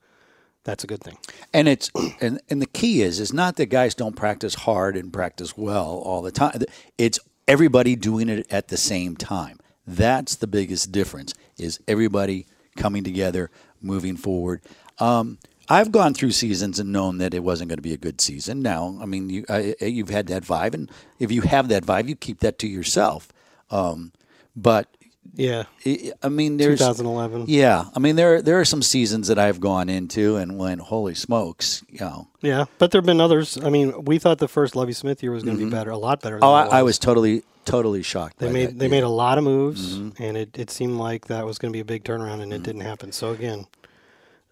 [0.63, 1.17] that's a good thing.
[1.53, 5.11] And it's and, and the key is is not that guys don't practice hard and
[5.11, 6.61] practice well all the time.
[6.97, 9.59] It's everybody doing it at the same time.
[9.87, 11.33] That's the biggest difference.
[11.57, 13.49] Is everybody coming together,
[13.81, 14.61] moving forward.
[14.99, 15.37] Um,
[15.67, 18.61] I've gone through seasons and known that it wasn't going to be a good season.
[18.61, 22.07] Now, I mean, you I, you've had that vibe, and if you have that vibe,
[22.07, 23.29] you keep that to yourself.
[23.71, 24.11] Um,
[24.55, 24.95] but
[25.35, 25.63] Yeah.
[25.85, 27.45] I I mean, there's 2011.
[27.47, 31.13] Yeah, I mean, there there are some seasons that I've gone into and went, holy
[31.15, 32.27] smokes, you know.
[32.41, 33.57] Yeah, but there have been others.
[33.61, 35.97] I mean, we thought the first Lovie Smith year was going to be better, a
[35.97, 36.35] lot better.
[36.35, 38.37] Than Oh, it I, I was totally totally shocked.
[38.39, 38.91] They by made that they year.
[38.91, 40.23] made a lot of moves, Mm-hmm.
[40.23, 42.63] and it, it seemed like that was going to be a big turnaround, and it
[42.63, 43.11] didn't happen.
[43.11, 43.65] So again,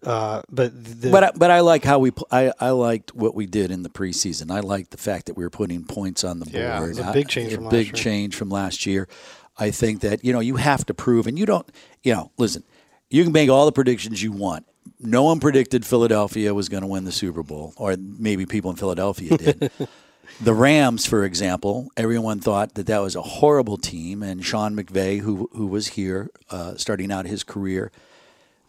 [0.04, 3.46] uh, but the, But I, but I like how we I I liked what we
[3.46, 4.50] did in the preseason.
[4.50, 6.54] I liked the fact that we were putting points on the board.
[6.56, 7.94] Yeah, it was a I- big change a from last big year.
[7.94, 9.08] change from last year.
[9.56, 11.70] I think that you know you have to prove, and you don't.
[12.02, 12.64] You know, listen,
[13.10, 14.66] you can make all the predictions you want.
[15.00, 18.76] no one predicted Philadelphia was going to win the Super Bowl, or maybe people in
[18.76, 19.70] Philadelphia did.
[20.40, 25.20] the Rams, for example, everyone thought that that was a horrible team, and Sean McVay,
[25.20, 27.92] who who was here uh, starting out his career,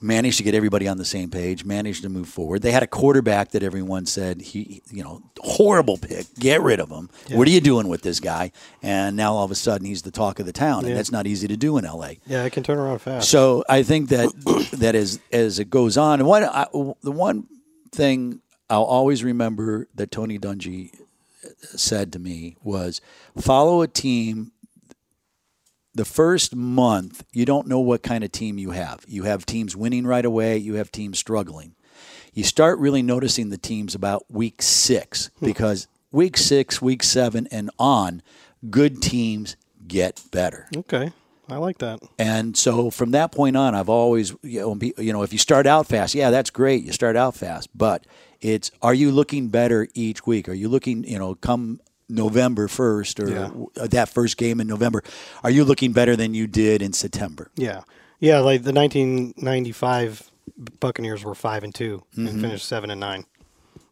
[0.06, 2.62] managed to get everybody on the same page, managed to move forward.
[2.62, 6.90] They had a quarterback that everyone said he, you know, horrible pick, get rid of
[6.90, 7.10] him.
[7.32, 8.52] What are you doing with this guy?
[8.82, 11.28] And now all of a sudden he's the talk of the town, and that's not
[11.28, 12.14] easy to do in LA.
[12.26, 13.30] Yeah, it can turn around fast.
[13.30, 14.30] So I think that
[14.80, 16.68] that as as it goes on, and one I,
[17.02, 17.48] the one
[17.92, 20.92] thing I'll always remember that Tony Dungy
[21.62, 23.02] said to me was,
[23.38, 24.52] "Follow a team."
[25.96, 29.06] The first month, you don't know what kind of team you have.
[29.08, 30.58] You have teams winning right away.
[30.58, 31.74] You have teams struggling.
[32.34, 35.46] You start really noticing the teams about week six hmm.
[35.46, 38.22] because week six, week seven, and on,
[38.70, 39.56] good teams
[39.88, 40.68] get better.
[40.76, 41.14] okay,
[41.50, 42.00] I like that.
[42.18, 45.68] And so from that point on, I've always, you know, you know, if you start
[45.68, 46.84] out fast, yeah, that's great.
[46.84, 48.06] You start out fast, but
[48.42, 50.50] it's are you looking better each week?
[50.50, 51.80] Are you looking, you know, come
[52.10, 53.50] November first or Yeah.
[53.88, 55.04] that first game in November,
[55.44, 57.50] are you looking better than you did in September?
[57.56, 57.82] Yeah,
[58.20, 58.40] yeah.
[58.40, 60.32] Like the 1995
[60.80, 62.28] Buccaneers were five and 2 Mm-hmm.
[62.28, 63.26] and finished seven and nine.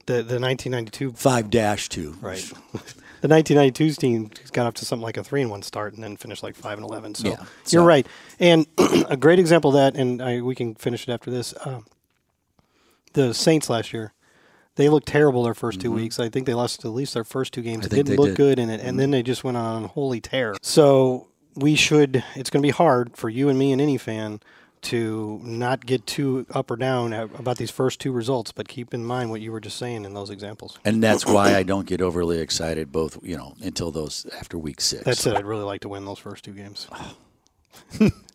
[0.05, 2.51] The the 1992 Five dash two, right.
[3.21, 6.17] The 1992's team got up to something like a three and one start and then
[6.17, 7.15] finished like five and eleven.
[7.15, 7.35] So Yeah,
[7.69, 8.05] you're so- right.
[8.37, 8.67] And
[9.07, 11.53] a great example of that, and I, we can finish it after this.
[11.63, 11.85] Um,
[13.13, 14.11] the Saints last year,
[14.75, 16.19] they looked terrible their 1st two weeks.
[16.19, 17.85] I think they lost at least their first two games.
[17.85, 17.95] Mm-hmm.
[17.95, 18.37] I It didn't they look did.
[18.37, 20.55] good in it, and then they just went on holy tear.
[20.61, 22.23] So we should.
[22.35, 24.39] It's going to be hard for you and me and any fan
[24.81, 29.05] to not get too up or down about these first two results, but keep in
[29.05, 30.77] mind what you were just saying in those examples.
[30.83, 32.91] and that's why I don't get overly excited.
[32.91, 35.03] Both, you know, until those after week six.
[35.05, 35.35] That's it.
[35.37, 36.87] I'd really like to win those first two games.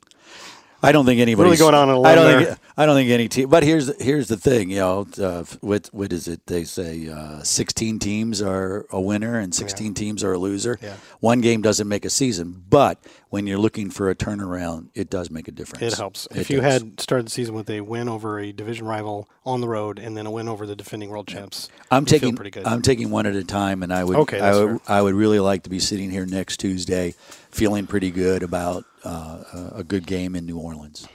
[0.82, 3.28] I don't think anybody's really going on a I don't think I don't think any
[3.28, 3.48] team.
[3.48, 6.46] But here's here's the thing, you know, uh, what what is it?
[6.46, 10.78] They say uh, 16 teams are a winner and 16 teams are a loser.
[10.80, 10.94] Yeah.
[11.18, 12.98] One game doesn't make a season, but
[13.30, 15.94] when you're looking for a turnaround, it does make a difference.
[15.94, 16.26] It helps.
[16.30, 19.60] It if you had started the season with a win over a division rival on
[19.60, 22.64] the road and then a win over the defending world champs, I'm taking pretty good.
[22.66, 24.80] I'm taking one at a time, and I would Okay, I would.
[24.86, 27.14] I would really like to be sitting here next Tuesday,
[27.50, 31.06] feeling pretty good about uh, a- a good game in New Orleans.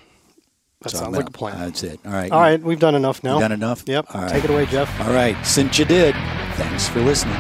[0.82, 1.60] that So sounds I'm like a plan.
[1.60, 2.00] That's it.
[2.06, 2.32] All right.
[2.32, 3.40] All right, we've done enough now.
[3.40, 3.84] done enough?
[3.88, 4.08] Yep.
[4.14, 4.32] All right.
[4.32, 4.90] Take it away, Jeff.
[5.02, 5.36] All right.
[5.46, 6.14] Since you did,
[6.56, 7.36] thanks for listening.